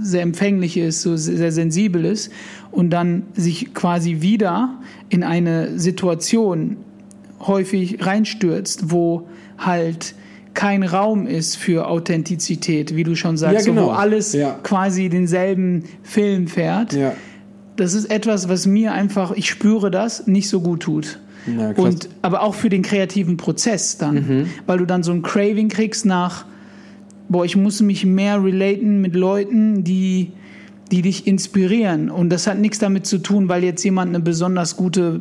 [0.01, 2.31] sehr empfänglich ist, so sehr sensibel ist
[2.71, 4.79] und dann sich quasi wieder
[5.09, 6.77] in eine Situation
[7.39, 9.27] häufig reinstürzt, wo
[9.57, 10.15] halt
[10.53, 13.87] kein Raum ist für Authentizität, wie du schon sagst, ja, genau.
[13.87, 14.59] wo alles ja.
[14.63, 16.93] quasi denselben Film fährt.
[16.93, 17.13] Ja
[17.77, 21.19] das ist etwas, was mir einfach, ich spüre das, nicht so gut tut.
[21.77, 24.45] Und aber auch für den kreativen Prozess dann, mhm.
[24.65, 26.45] weil du dann so ein Craving kriegst nach,
[27.29, 30.33] boah, ich muss mich mehr relaten mit Leuten, die
[30.91, 34.77] die dich inspirieren und das hat nichts damit zu tun, weil jetzt jemand eine besonders
[34.77, 35.19] gute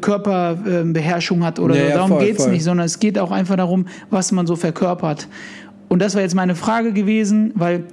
[0.00, 1.94] Körperbeherrschung hat oder ja, so.
[1.94, 5.28] Darum ja, geht es nicht, sondern es geht auch einfach darum, was man so verkörpert.
[5.88, 7.84] Und das war jetzt meine Frage gewesen, weil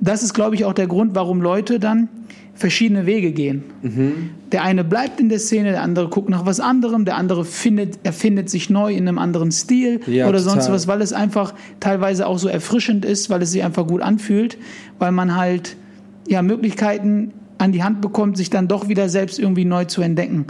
[0.00, 2.08] das ist, glaube ich, auch der Grund, warum Leute dann
[2.56, 3.64] verschiedene Wege gehen.
[3.82, 4.30] Mhm.
[4.52, 7.98] Der eine bleibt in der Szene, der andere guckt nach was anderem, der andere findet,
[8.02, 10.74] erfindet sich neu in einem anderen Stil ja, oder sonst total.
[10.74, 14.56] was, weil es einfach teilweise auch so erfrischend ist, weil es sich einfach gut anfühlt,
[14.98, 15.76] weil man halt
[16.28, 20.46] ja Möglichkeiten an die Hand bekommt, sich dann doch wieder selbst irgendwie neu zu entdecken.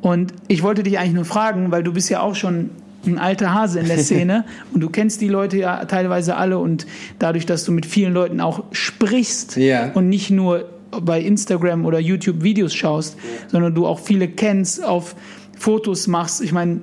[0.00, 2.70] Und ich wollte dich eigentlich nur fragen, weil du bist ja auch schon
[3.06, 6.86] ein alter Hase in der Szene und du kennst die Leute ja teilweise alle und
[7.18, 9.92] dadurch, dass du mit vielen Leuten auch sprichst ja.
[9.92, 13.16] und nicht nur bei Instagram oder YouTube Videos schaust,
[13.48, 15.14] sondern du auch viele kennst, auf
[15.56, 16.40] Fotos machst.
[16.40, 16.80] Ich meine,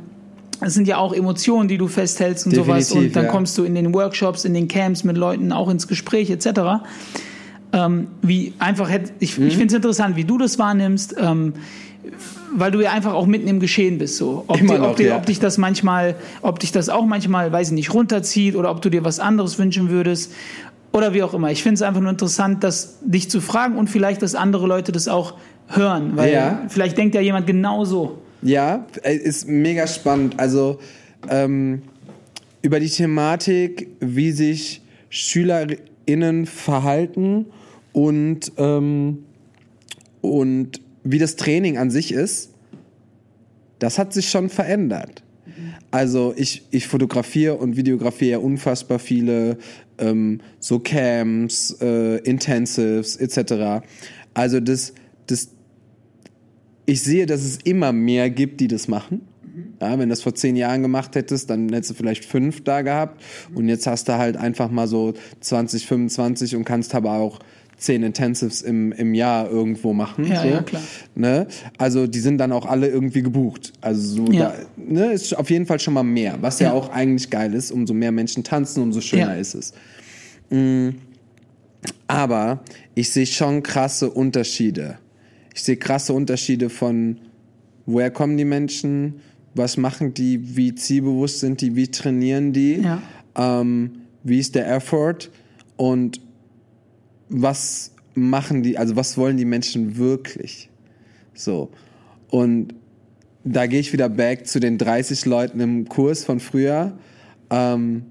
[0.62, 3.04] es sind ja auch Emotionen, die du festhältst und Definitiv, sowas.
[3.04, 3.32] Und dann ja.
[3.32, 6.48] kommst du in den Workshops, in den Camps mit Leuten auch ins Gespräch etc.
[7.76, 11.54] ähm, wie einfach hätte, ich, ich finde es interessant, wie du das wahrnimmst, ähm,
[12.56, 14.16] weil du ja einfach auch mitten im Geschehen bist.
[14.16, 14.46] So.
[14.48, 15.18] Ob, Immer dir, ob, noch, dir, ja.
[15.18, 18.82] ob dich das manchmal, ob dich das auch manchmal, weiß ich nicht, runterzieht oder ob
[18.82, 20.32] du dir was anderes wünschen würdest.
[20.94, 21.52] Oder wie auch immer.
[21.52, 24.94] Ich finde es einfach nur interessant, das dich zu fragen und vielleicht, dass andere Leute
[24.94, 25.34] das auch
[25.68, 26.14] hören.
[26.16, 26.62] Weil Ja.
[26.70, 28.20] vielleicht denkt ja jemand genauso.
[28.42, 30.40] Ja, äh, ist mega spannend.
[30.40, 30.80] Also
[31.30, 31.82] ähm,
[32.62, 37.48] über die Thematik, wie sich SchülerInnen verhalten
[37.96, 39.20] und, ähm,
[40.20, 42.52] und wie das Training an sich ist,
[43.80, 45.24] das hat sich schon verändert.
[45.92, 49.58] Also ich, ich fotografiere und videografiere ja unfassbar viele
[49.98, 53.88] ähm, so Camps, äh, Intensives etc.
[54.34, 54.94] Also das,
[55.28, 55.52] das,
[56.86, 59.22] ich sehe, dass es immer mehr gibt, die das machen.
[59.80, 62.82] Ja, wenn du das vor zehn Jahren gemacht hättest, dann hättest du vielleicht fünf da
[62.82, 63.24] gehabt.
[63.54, 67.40] Und jetzt hast du halt einfach mal so 20, 25 und kannst aber auch
[67.78, 70.26] zehn Intensives im, im Jahr irgendwo machen.
[70.26, 70.48] Ja, so.
[70.48, 70.82] ja, klar.
[71.16, 71.48] Ne?
[71.78, 73.74] Also die sind dann auch alle irgendwie gebucht.
[73.82, 74.54] Also so Ja.
[74.54, 76.74] da, ne, ist auf jeden Fall schon mal mehr, was ja, Ja.
[76.74, 77.72] auch eigentlich geil ist.
[77.72, 79.74] Umso mehr Menschen tanzen, umso schöner ist es.
[80.50, 80.90] Mm.
[82.08, 82.62] Aber
[82.96, 84.98] ich sehe schon krasse Unterschiede.
[85.54, 87.18] Ich sehe krasse Unterschiede von,
[87.86, 89.16] woher kommen die Menschen,
[89.54, 92.84] was machen die, wie zielbewusst sind die, wie trainieren die,
[93.36, 93.92] ähm,
[94.24, 95.30] wie ist der Effort
[95.78, 96.20] und
[97.30, 100.70] was machen die, also was wollen die Menschen wirklich?
[101.34, 101.70] So.
[102.30, 102.74] Und
[103.44, 106.98] da gehe ich wieder back zu den 30 Leuten im Kurs von früher.
[107.50, 108.06] Ähm,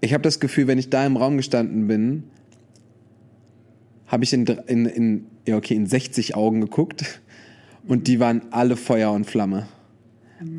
[0.00, 2.24] ich habe das Gefühl, wenn ich da im Raum gestanden bin,
[4.06, 7.20] habe ich in, in, in, ja okay, in 60 Augen geguckt
[7.86, 9.68] und die waren alle Feuer und Flamme.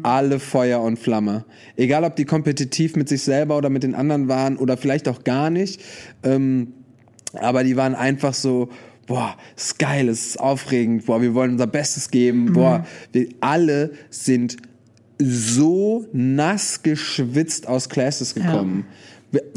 [0.03, 1.45] Alle Feuer und Flamme.
[1.77, 5.23] Egal, ob die kompetitiv mit sich selber oder mit den anderen waren oder vielleicht auch
[5.23, 5.81] gar nicht.
[6.21, 6.73] Ähm,
[7.33, 8.69] aber die waren einfach so,
[9.07, 13.91] boah, ist geil, es ist aufregend, boah, wir wollen unser Bestes geben, boah, wir alle
[14.09, 14.57] sind
[15.17, 18.85] so nass geschwitzt aus Classes gekommen.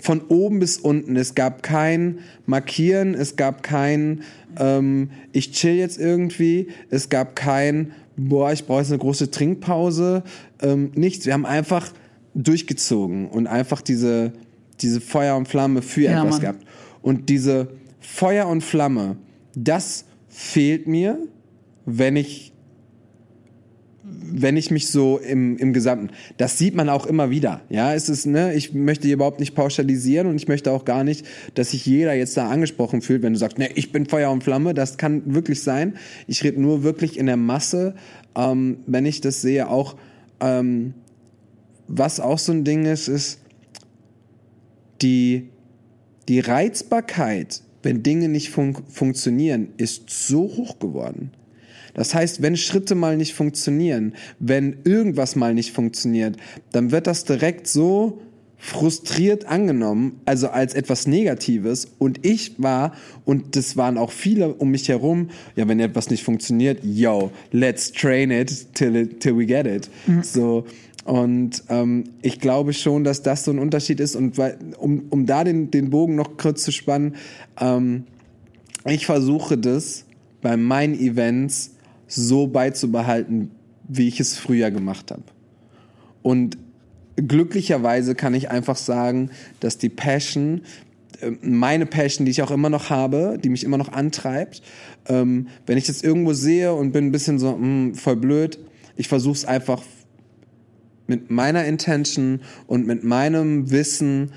[0.02, 1.16] Von oben bis unten.
[1.16, 4.22] Es gab kein Markieren, es gab kein
[4.58, 10.22] ähm, ich chill jetzt irgendwie, es gab kein boah, ich brauche jetzt eine große Trinkpause,
[10.60, 11.26] ähm, nichts.
[11.26, 11.92] Wir haben einfach
[12.34, 14.32] durchgezogen und einfach diese,
[14.80, 16.40] diese Feuer und Flamme für Ja, etwas Mann.
[16.40, 16.64] gehabt.
[17.02, 17.68] Und diese
[18.00, 19.16] Feuer und Flamme,
[19.54, 21.18] das fehlt mir,
[21.84, 22.52] wenn ich
[24.04, 27.60] wenn ich mich so im, im Gesamten, das sieht man auch immer wieder.
[27.68, 31.04] Ja, es ist, ne, ich möchte hier überhaupt nicht pauschalisieren und ich möchte auch gar
[31.04, 31.24] nicht,
[31.54, 34.42] dass sich jeder jetzt da angesprochen fühlt, wenn du sagst, ne, ich bin Feuer und
[34.42, 35.96] Flamme, das kann wirklich sein.
[36.26, 37.94] Ich rede nur wirklich in der Masse,
[38.34, 39.96] ähm, wenn ich das sehe, auch,
[40.40, 40.94] ähm,
[41.86, 43.40] was auch so ein Ding ist, ist
[45.00, 45.48] die,
[46.28, 51.30] die Reizbarkeit, wenn Dinge nicht fun funktionieren, ist so hoch geworden.
[51.94, 56.36] Das heißt, wenn Schritte mal nicht funktionieren, wenn irgendwas mal nicht funktioniert,
[56.70, 58.20] dann wird das direkt so
[58.56, 61.88] frustriert angenommen, also als etwas Negatives.
[61.98, 62.94] Und ich war,
[63.24, 67.90] und das waren auch viele um mich herum, ja, wenn etwas nicht funktioniert, yo, let's
[67.90, 69.90] train it till, it, till we get it.
[70.22, 70.64] So.
[71.04, 74.14] Und ähm, ich glaube schon, dass das so ein Unterschied ist.
[74.14, 77.16] Und weil, um, um da den, den Bogen noch kurz zu spannen,
[77.60, 78.04] ähm,
[78.84, 80.04] ich versuche das
[80.40, 81.72] bei meinen Events
[82.06, 83.50] so beizubehalten,
[83.88, 85.22] wie ich es früher gemacht habe.
[86.22, 86.56] Und
[87.16, 89.30] glücklicherweise kann ich einfach sagen,
[89.60, 90.62] dass die Passion,
[91.20, 94.62] äh, meine Passion, die ich auch immer noch habe, die mich immer noch antreibt,
[95.08, 98.58] ähm, wenn ich das irgendwo sehe und bin ein bisschen so mh, voll blöd,
[98.96, 99.82] ich versuche es einfach
[101.06, 104.32] mit meiner Intention und mit meinem Wissen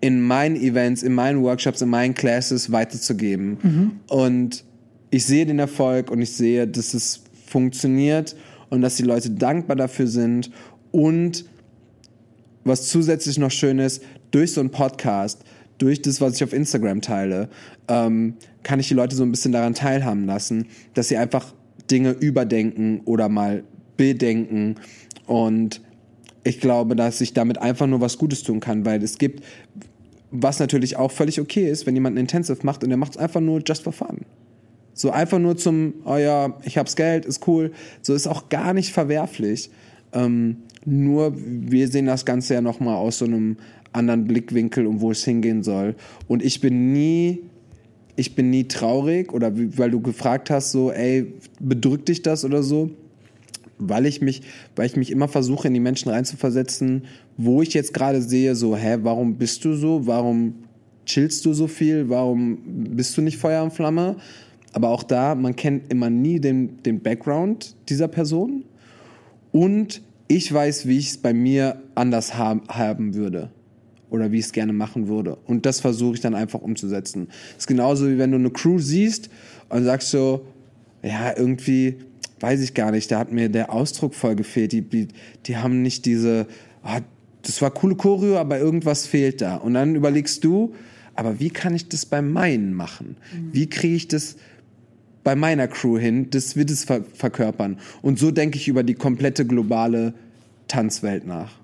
[0.00, 4.00] in meinen Events, in meinen Workshops, in meinen Classes weiterzugeben.
[4.08, 4.64] Und
[5.10, 8.36] ich sehe den Erfolg und ich sehe, dass es funktioniert
[8.70, 10.50] und dass die Leute dankbar dafür sind.
[10.90, 11.44] Und
[12.64, 15.42] was zusätzlich noch schön ist, durch so einen Podcast,
[15.78, 17.48] durch das, was ich auf Instagram teile,
[17.88, 21.52] ähm, kann ich die Leute so ein bisschen daran teilhaben lassen, dass sie einfach
[21.90, 23.64] Dinge überdenken oder mal
[24.00, 24.76] bedenken.
[25.26, 25.82] Und
[26.42, 29.44] ich glaube, dass ich damit einfach nur was Gutes tun kann, weil es gibt,
[30.30, 33.18] was natürlich auch völlig okay ist, wenn jemand ein Intensive macht und er macht es
[33.18, 34.22] einfach nur just for fun.
[34.94, 37.72] So einfach nur zum, oh ja, ich hab's Geld, ist cool.
[38.00, 39.70] So ist auch gar nicht verwerflich.
[40.14, 43.58] Ähm, nur wir sehen das Ganze ja nochmal aus so einem
[43.92, 45.94] anderen Blickwinkel und wo es hingehen soll.
[46.26, 47.40] Und ich bin nie,
[48.16, 52.62] ich bin nie traurig oder weil du gefragt hast, so, ey, bedrückt dich das oder
[52.62, 52.90] so?
[53.80, 54.42] Weil ich mich,
[54.76, 57.04] weil ich mich immer versuche, in die Menschen reinzuversetzen,
[57.36, 60.06] wo ich jetzt gerade sehe, so, hä, warum bist du so?
[60.06, 60.54] Warum
[61.06, 62.08] chillst du so viel?
[62.08, 64.16] Warum bist du nicht Feuer und Flamme?
[64.72, 68.64] Aber auch da, man kennt immer nie den, den Background dieser Person.
[69.52, 73.50] Und ich weiß, wie ich es bei mir anders haben, haben würde.
[74.10, 75.36] Oder wie ich es gerne machen würde.
[75.46, 77.28] Und das versuche ich dann einfach umzusetzen.
[77.28, 79.30] Das ist genauso wie wenn du eine Crew siehst
[79.68, 80.46] und sagst so,
[81.02, 81.96] ja, irgendwie,
[82.40, 84.72] weiß ich gar nicht, da hat mir der Ausdruck voll gefehlt.
[84.72, 85.08] Die, die,
[85.46, 86.46] die haben nicht diese,
[86.84, 87.00] oh,
[87.42, 89.56] das war coole Choreo, aber irgendwas fehlt da.
[89.56, 90.74] Und dann überlegst du,
[91.14, 93.16] aber wie kann ich das bei meinen machen?
[93.52, 94.36] Wie kriege ich das
[95.22, 97.78] bei meiner Crew hin, dass wir das ver verkörpern?
[98.00, 100.14] Und so denke ich über die komplette globale
[100.68, 101.60] Tanzwelt nach.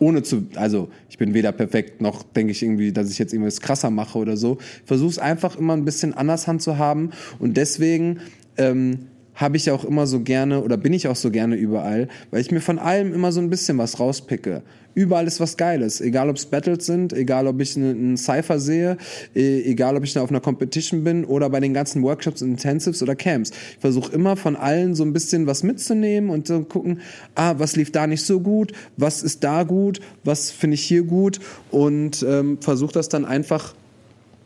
[0.00, 3.60] Ohne zu, also ich bin weder perfekt noch denke ich irgendwie, dass ich jetzt irgendwas
[3.60, 4.58] krasser mache oder so.
[4.60, 7.10] Ich versuche es einfach immer ein bisschen anders Hand zu haben
[7.40, 8.20] und deswegen
[8.58, 9.07] ähm,
[9.38, 12.50] habe ich auch immer so gerne oder bin ich auch so gerne überall, weil ich
[12.50, 14.62] mir von allem immer so ein bisschen was rauspicke.
[14.94, 18.96] Überall ist was Geiles, egal ob es Battles sind, egal ob ich einen Cypher sehe,
[19.36, 23.14] e, egal ob ich auf einer Competition bin oder bei den ganzen Workshops, Intensives oder
[23.14, 23.50] Camps.
[23.50, 27.00] Ich versuche immer von allen so ein bisschen was mitzunehmen und zu gucken,
[27.36, 31.04] ah, was lief da nicht so gut, was ist da gut, was finde ich hier
[31.04, 31.38] gut
[31.70, 33.76] und ähm, versuche das dann einfach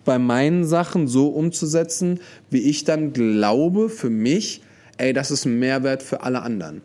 [0.05, 2.21] bei meinen Sachen so umzusetzen,
[2.51, 4.61] wie ich dann glaube für mich,
[5.03, 6.83] ey, das ist ein Mehrwert für alle anderen.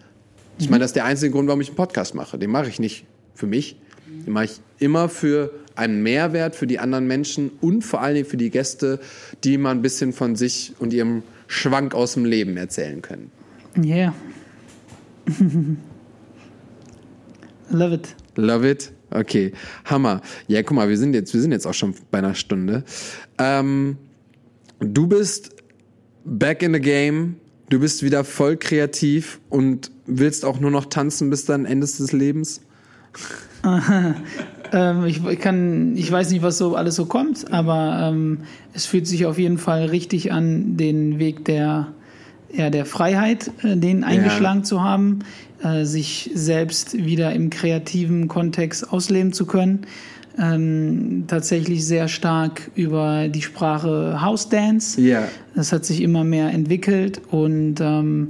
[0.58, 2.40] Ich meine, das ist der einzige Grund, warum ich einen Podcast mache.
[2.40, 3.06] Den mache ich nicht
[3.36, 3.78] für mich.
[4.08, 8.28] Den mache ich immer für einen Mehrwert für die anderen Menschen und vor allen Dingen
[8.28, 9.00] für die Gäste,
[9.44, 13.30] die mal ein bisschen von sich und ihrem Schwank aus dem Leben erzählen können.
[13.78, 14.16] Yeah.
[17.70, 18.16] Love it.
[18.36, 18.92] Love it.
[19.12, 19.54] Okay,
[19.86, 20.22] Hammer.
[20.48, 22.84] Ja, guck mal, wir sind jetzt, wir sind jetzt auch schon bei einer Stunde.
[23.38, 23.98] Ähm,
[24.80, 25.52] du bist
[26.26, 27.36] back in the game
[27.70, 32.12] du bist wieder voll kreativ und willst auch nur noch tanzen bis dann Ende des
[32.12, 32.62] Lebens?
[34.72, 38.40] ähm, ich, kann, ich weiß nicht, was so alles so kommt, aber ähm,
[38.74, 41.88] es fühlt sich auf jeden Fall richtig an, den Weg der,
[42.52, 44.66] ja, der Freiheit, äh, den eingeschlagen ja.
[44.66, 45.20] zu haben,
[45.64, 49.88] äh, sich selbst wieder im kreativen Kontext ausleben zu können
[50.40, 55.02] ähm, tatsächlich sehr stark über die Sprache House Dance.
[55.02, 55.28] Ja.
[55.56, 58.30] Das hat sich immer mehr entwickelt und ähm,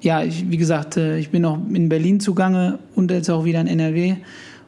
[0.00, 3.60] ja, ich, wie gesagt, äh, ich bin auch in Berlin zugange und jetzt auch wieder
[3.60, 4.16] in NRW.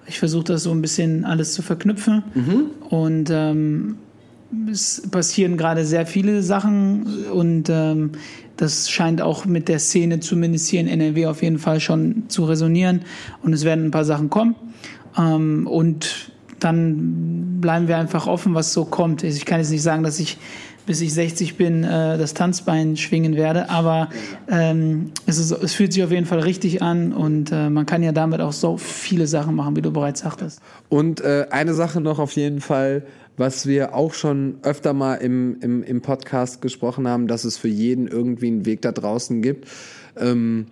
[0.06, 2.70] Ich versuche das so ein bisschen alles zu verknüpfen mhm.
[2.88, 3.96] und ähm,
[4.70, 8.12] es passieren gerade sehr viele Sachen und ähm,
[8.56, 12.44] das scheint auch mit der Szene zumindest hier in NRW auf jeden Fall schon zu
[12.44, 13.00] resonieren
[13.42, 14.54] und es werden ein paar Sachen kommen
[15.18, 16.30] ähm, und
[16.60, 19.24] dann bleiben wir einfach offen, was so kommt.
[19.24, 20.38] Also ich kann jetzt nicht sagen, dass ich
[20.86, 23.68] bis ich 60 bin, äh, das Tanzbein schwingen werde.
[23.68, 24.08] Aber
[24.48, 28.02] ähm, es, ist, es fühlt sich auf jeden Fall richtig an und äh, man kann
[28.02, 30.60] ja damit auch so viele Sachen machen, wie du bereits sagtest.
[30.88, 33.04] Und äh, eine Sache noch auf jeden Fall,
[33.36, 37.68] was wir auch schon öfter mal im, im, im Podcast gesprochen haben, dass es für
[37.68, 39.68] jeden irgendwie einen Weg da draußen gibt.
[40.18, 40.66] Ähm,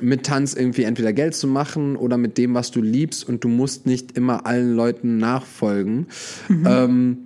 [0.00, 3.48] mit Tanz irgendwie entweder Geld zu machen oder mit dem, was du liebst und du
[3.48, 6.06] musst nicht immer allen Leuten nachfolgen.
[6.48, 6.66] Mhm.
[6.66, 7.18] Ähm,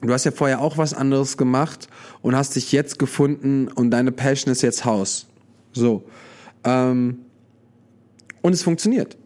[0.00, 1.88] du hast ja vorher auch was anderes gemacht
[2.22, 5.26] und hast dich jetzt gefunden und deine Passion ist jetzt Haus.
[5.72, 6.04] So.
[6.64, 7.18] Ähm,
[8.42, 9.16] und es funktioniert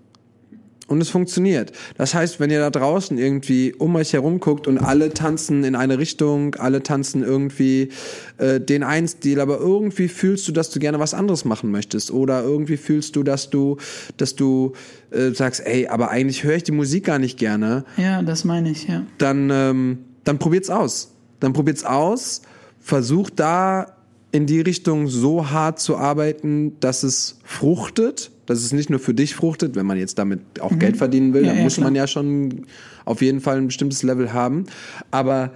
[0.90, 1.70] und es funktioniert.
[1.96, 5.76] Das heißt, wenn ihr da draußen irgendwie um euch herum guckt und alle tanzen in
[5.76, 7.90] eine Richtung, alle tanzen irgendwie
[8.38, 12.10] äh, den einen Stil, aber irgendwie fühlst du, dass du gerne was anderes machen möchtest
[12.10, 13.76] oder irgendwie fühlst du, dass du,
[14.16, 14.72] dass du
[15.12, 17.84] äh, sagst, ey, aber eigentlich höre ich die Musik gar nicht gerne.
[17.96, 19.04] Ja, das meine ich, ja.
[19.18, 21.12] Dann, ähm, dann probiert's aus.
[21.38, 22.42] Dann probiert's aus.
[22.80, 23.94] Versucht da
[24.32, 29.14] in die Richtung so hart zu arbeiten, dass es fruchtet dass es nicht nur für
[29.14, 30.80] dich fruchtet, wenn man jetzt damit auch mhm.
[30.80, 31.84] Geld verdienen will, ja, dann ja, muss klar.
[31.84, 32.66] man ja schon
[33.04, 34.66] auf jeden Fall ein bestimmtes Level haben.
[35.12, 35.52] Aber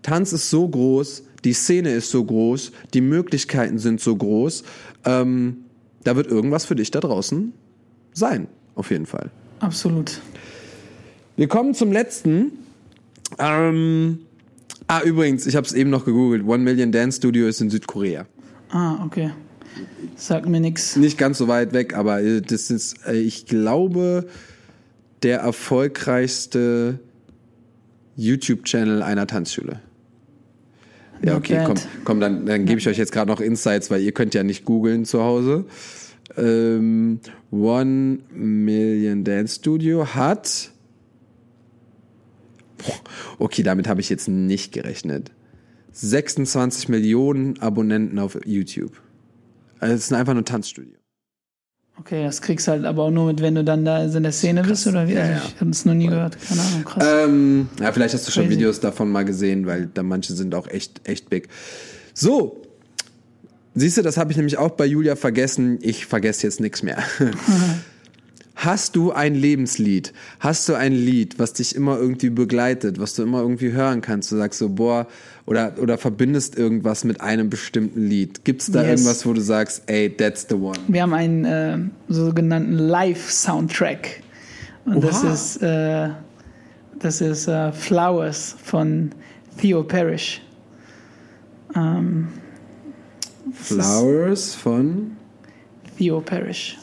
[0.00, 4.64] Tanz ist so groß, die Szene ist so groß, die Möglichkeiten sind so groß.
[5.04, 5.58] Ähm,
[6.02, 7.52] da wird irgendwas für dich da draußen
[8.14, 9.30] sein, auf jeden Fall.
[9.60, 10.22] Absolut.
[11.36, 12.52] Wir kommen zum letzten.
[13.38, 14.20] Ähm,
[14.86, 16.46] ah, übrigens, ich habe es eben noch gegoogelt.
[16.46, 18.24] One Million Dance Studio ist in Südkorea.
[18.70, 19.30] Ah, okay.
[20.16, 20.96] Sagt mir nichts.
[20.96, 24.26] Nicht ganz so weit weg, aber äh, das ist, äh, ich glaube,
[25.22, 27.00] der erfolgreichste
[28.16, 29.80] YouTube-Channel einer Tanzschule.
[31.22, 34.12] Ja, okay, komm, komm, dann, dann gebe ich euch jetzt gerade noch Insights, weil ihr
[34.12, 35.64] könnt ja nicht googeln zu Hause.
[36.36, 37.20] Ähm,
[37.50, 40.70] One Million Dance Studio hat.
[43.38, 45.30] Okay, damit habe ich jetzt nicht gerechnet.
[45.92, 49.00] 26 Millionen Abonnenten auf YouTube.
[49.84, 50.96] Also es ist einfach nur Tanzstudio.
[52.00, 54.62] Okay, das kriegst halt aber auch nur mit, wenn du dann da in der Szene
[54.62, 55.12] bist, oder wie?
[55.12, 55.42] Ja, also ja.
[55.46, 56.38] Ich habe es noch nie gehört.
[56.40, 57.04] Keine Ahnung, krass.
[57.06, 58.56] Ähm, ja, vielleicht hast du schon Crazy.
[58.56, 61.50] Videos davon mal gesehen, weil da manche sind auch echt, echt big.
[62.14, 62.62] So.
[63.74, 65.78] Siehst du, das habe ich nämlich auch bei Julia vergessen.
[65.82, 67.02] Ich vergesse jetzt nichts mehr.
[68.56, 70.12] Hast du ein Lebenslied?
[70.38, 74.30] Hast du ein Lied, was dich immer irgendwie begleitet, was du immer irgendwie hören kannst?
[74.30, 75.06] Du sagst so, boah,
[75.44, 78.44] oder, oder verbindest irgendwas mit einem bestimmten Lied.
[78.44, 78.90] Gibt es da Yes.
[79.00, 80.78] irgendwas, wo du sagst, ey, that's the one?
[80.86, 81.78] Wir haben einen äh,
[82.08, 84.22] sogenannten Live-Soundtrack.
[84.84, 85.32] Und das Oha.
[85.32, 86.08] ist, äh,
[87.00, 89.10] das ist äh, Flowers von
[89.60, 90.40] Theo Parrish.
[91.74, 92.28] Ähm,
[93.46, 95.16] das Flowers von.
[95.98, 96.78] Theo Parrish.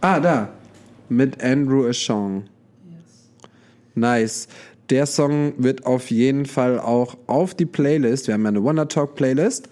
[0.00, 0.48] Ah, da.
[1.10, 2.44] Mit Andrew Ashong.
[3.94, 4.48] Nice.
[4.88, 8.26] Der Song wird auf jeden Fall auch auf die Playlist.
[8.26, 9.68] Wir haben ja eine Wonder Talk Playlist.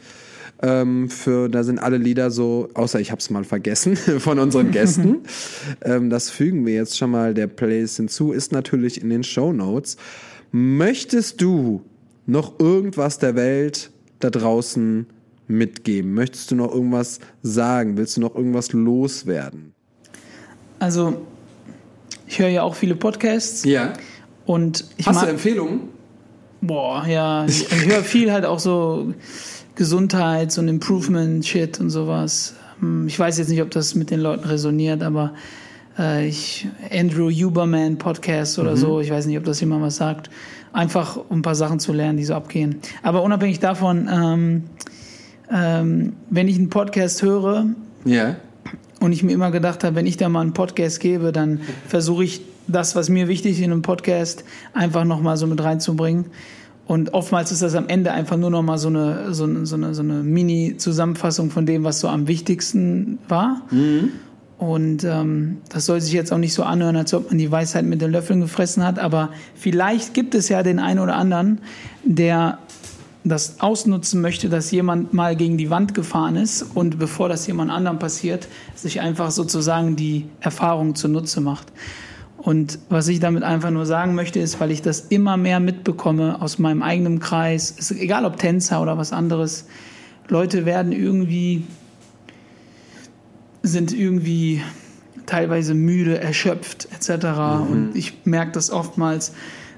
[0.61, 5.22] Ähm, für, da sind alle Lieder so, außer ich hab's mal vergessen, von unseren Gästen.
[5.83, 8.33] ähm, das fügen wir jetzt schon mal der Playlist hinzu.
[8.33, 9.97] Ist natürlich in den Show Notes.
[10.51, 11.83] Möchtest du
[12.26, 15.07] noch irgendwas der Welt da draußen
[15.47, 16.12] mitgeben?
[16.12, 17.97] Möchtest du noch irgendwas sagen?
[17.97, 19.72] Willst du noch irgendwas loswerden?
[20.79, 21.26] Also,
[22.26, 23.93] ich höre ja auch viele Podcasts Ja.
[24.47, 25.81] und ich Hast du Empfehlungen?
[26.61, 27.45] Boah, ja.
[27.47, 29.12] Ich, ich höre viel halt auch so
[29.76, 32.55] Gesundheits- und Improvement-Shit und sowas.
[32.81, 35.35] Hm, Ich weiß jetzt nicht, ob das mit den Leuten resoniert, aber
[35.99, 40.31] äh, ich, Andrew Huberman Podcast oder so, ich weiß nicht, ob das jemand was sagt.
[40.72, 42.76] Einfach um ein paar Sachen zu lernen, die so abgehen.
[43.03, 44.62] Aber unabhängig davon, ähm,
[45.51, 47.66] ähm, wenn ich einen Podcast höre,
[48.05, 48.37] Ja.
[49.01, 52.24] Und ich mir immer gedacht habe, wenn ich da mal einen Podcast gebe, dann versuche
[52.24, 54.44] ich das, was mir wichtig ist in einem Podcast,
[54.74, 56.26] einfach nochmal so mit reinzubringen.
[56.86, 59.94] Und oftmals ist das am Ende einfach nur nochmal so eine, so eine, so eine,
[59.94, 63.62] so eine Mini-Zusammenfassung von dem, was so am wichtigsten war.
[64.59, 67.84] Und ähm, das soll sich jetzt auch nicht so anhören, als ob man die Weisheit
[67.84, 68.99] mit den Löffeln gefressen hat.
[68.99, 71.61] Aber vielleicht gibt es ja den einen oder anderen,
[72.05, 72.59] der
[73.25, 77.71] das ausnutzen möchte, dass jemand mal gegen die Wand gefahren ist und bevor das jemand
[77.71, 81.73] anderem passiert, sich einfach sozusagen die Erfahrung zunutze macht.
[82.39, 86.41] Und was ich damit einfach nur sagen möchte, ist, weil ich das immer mehr mitbekomme
[86.41, 89.66] aus meinem eigenen Kreis, ist egal ob Tänzer oder was anderes,
[90.29, 91.64] Leute werden irgendwie,
[93.62, 94.62] sind irgendwie
[95.27, 97.27] teilweise müde, erschöpft etc.
[97.71, 99.33] Und ich merke das oftmals,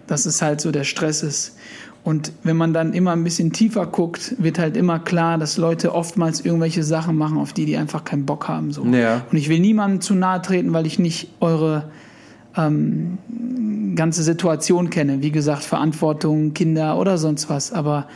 [0.06, 1.56] dass es halt so der Stress ist.
[2.02, 5.94] Und wenn man dann immer ein bisschen tiefer guckt, wird halt immer klar, dass Leute
[5.94, 8.72] oftmals irgendwelche Sachen machen, auf die die einfach keinen Bock haben.
[8.72, 8.84] So.
[8.86, 9.22] Ja.
[9.30, 11.90] Und ich will niemandem zu nahe treten, weil ich nicht eure
[12.56, 13.18] ähm,
[13.94, 15.22] ganze Situation kenne.
[15.22, 17.72] Wie gesagt, Verantwortung, Kinder oder sonst was.
[17.72, 18.06] Aber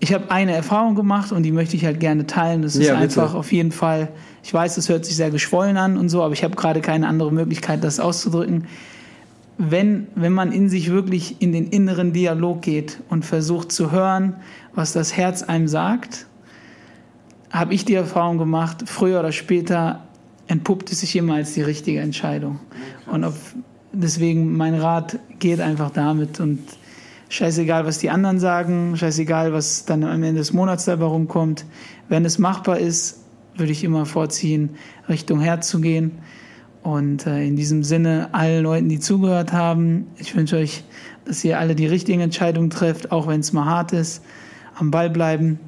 [0.00, 2.62] ich habe eine Erfahrung gemacht und die möchte ich halt gerne teilen.
[2.62, 4.08] Das ist Ja, einfach auf jeden Fall,
[4.42, 7.06] ich weiß, es hört sich sehr geschwollen an und so, aber ich habe gerade keine
[7.06, 8.66] andere Möglichkeit, das auszudrücken.
[9.64, 14.34] Wenn, wenn man in sich wirklich in den inneren Dialog geht und versucht zu hören,
[14.74, 16.26] was das Herz einem sagt,
[17.50, 20.02] habe ich die Erfahrung gemacht, früher oder später
[20.48, 22.58] entpuppt es sich immer als die richtige Entscheidung.
[23.06, 23.34] Und ob,
[23.92, 26.58] deswegen mein Rat geht einfach damit und
[27.28, 31.64] scheißegal, was die anderen sagen, scheißegal, was dann am Ende des Monats dabei rumkommt.
[32.08, 33.20] Wenn es machbar ist,
[33.56, 34.70] würde ich immer vorziehen,
[35.08, 36.18] Richtung Herz zu gehen.
[36.82, 40.82] Und äh, in diesem Sinne, allen Leuten, die zugehört haben, ich wünsche euch,
[41.24, 44.22] dass ihr alle die richtigen Entscheidungen trefft, auch wenn es mal hart ist,
[44.74, 45.60] am Ball bleiben.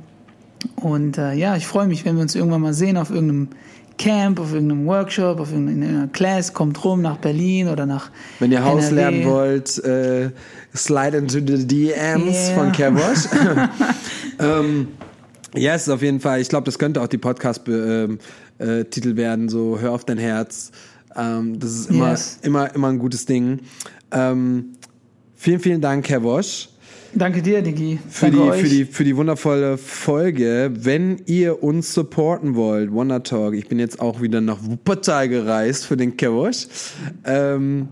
[0.76, 3.48] Und äh, ja, ich freue mich, wenn wir uns irgendwann mal sehen auf irgendeinem
[3.96, 8.10] Camp, auf irgendeinem Workshop, auf irgendeiner Class, kommt rum nach Berlin oder nach
[8.40, 8.94] Wenn ihr Haus NRW.
[8.94, 10.30] lernen wollt, äh,
[10.74, 12.54] slide into the DMs Yeah.
[12.56, 13.28] von Kevosh.
[14.40, 14.88] ähm,
[15.54, 16.40] yes, auf jeden Fall.
[16.40, 18.18] Ich glaube, das könnte auch die Podcast-Titel
[18.58, 20.72] äh, Titel werden, so Hör auf dein Herz.
[21.16, 22.38] Ähm, das ist immer, Yes.
[22.42, 23.60] immer, immer ein gutes Ding.
[24.10, 24.70] Ähm,
[25.34, 26.68] vielen, vielen Dank, Kevosh.
[27.16, 28.00] Danke dir, Digi.
[28.08, 28.60] für Danke die, euch.
[28.62, 30.72] für, die, für die wundervolle Folge.
[30.74, 35.86] Wenn ihr uns supporten wollt, Wonder Talk, ich bin jetzt auch wieder nach Wuppertal gereist
[35.86, 36.66] für den Kevosh.
[37.24, 37.88] Ähm,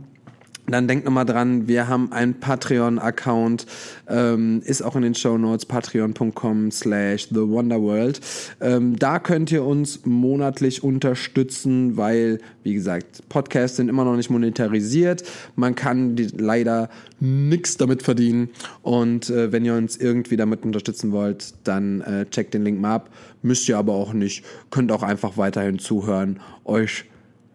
[0.66, 3.66] dann denkt nochmal dran, wir haben einen Patreon-Account,
[4.08, 8.20] ähm, ist auch in den Show Notes, patreon.com slash The Wonderworld.
[8.60, 14.30] Ähm, da könnt ihr uns monatlich unterstützen, weil, wie gesagt, Podcasts sind immer noch nicht
[14.30, 15.24] monetarisiert.
[15.56, 18.50] Man kann die, leider nichts damit verdienen.
[18.82, 22.94] Und äh, wenn ihr uns irgendwie damit unterstützen wollt, dann äh, checkt den Link mal
[22.94, 23.10] ab.
[23.42, 24.44] Müsst ihr aber auch nicht.
[24.70, 27.06] Könnt auch einfach weiterhin zuhören, euch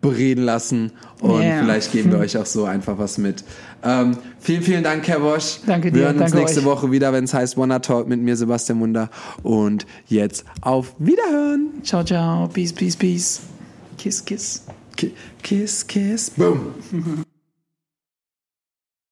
[0.09, 1.61] bereden lassen und Yeah.
[1.63, 3.43] vielleicht geben wir euch auch so einfach was mit.
[3.83, 5.59] Ähm, vielen, vielen Dank, Kerwosch.
[5.65, 6.65] Danke Wir dir, hören uns danke nächste euch.
[6.65, 9.09] Woche wieder, wenn es heißt Wanna Talk mit mir, Sebastian Wunder.
[9.43, 11.69] Und jetzt auf Wiederhören.
[11.83, 12.47] Ciao, ciao.
[12.47, 13.41] Peace, peace, peace.
[13.97, 14.63] Kiss, kiss.
[14.95, 15.13] Ki-
[15.43, 16.73] Kiss, kiss, boom.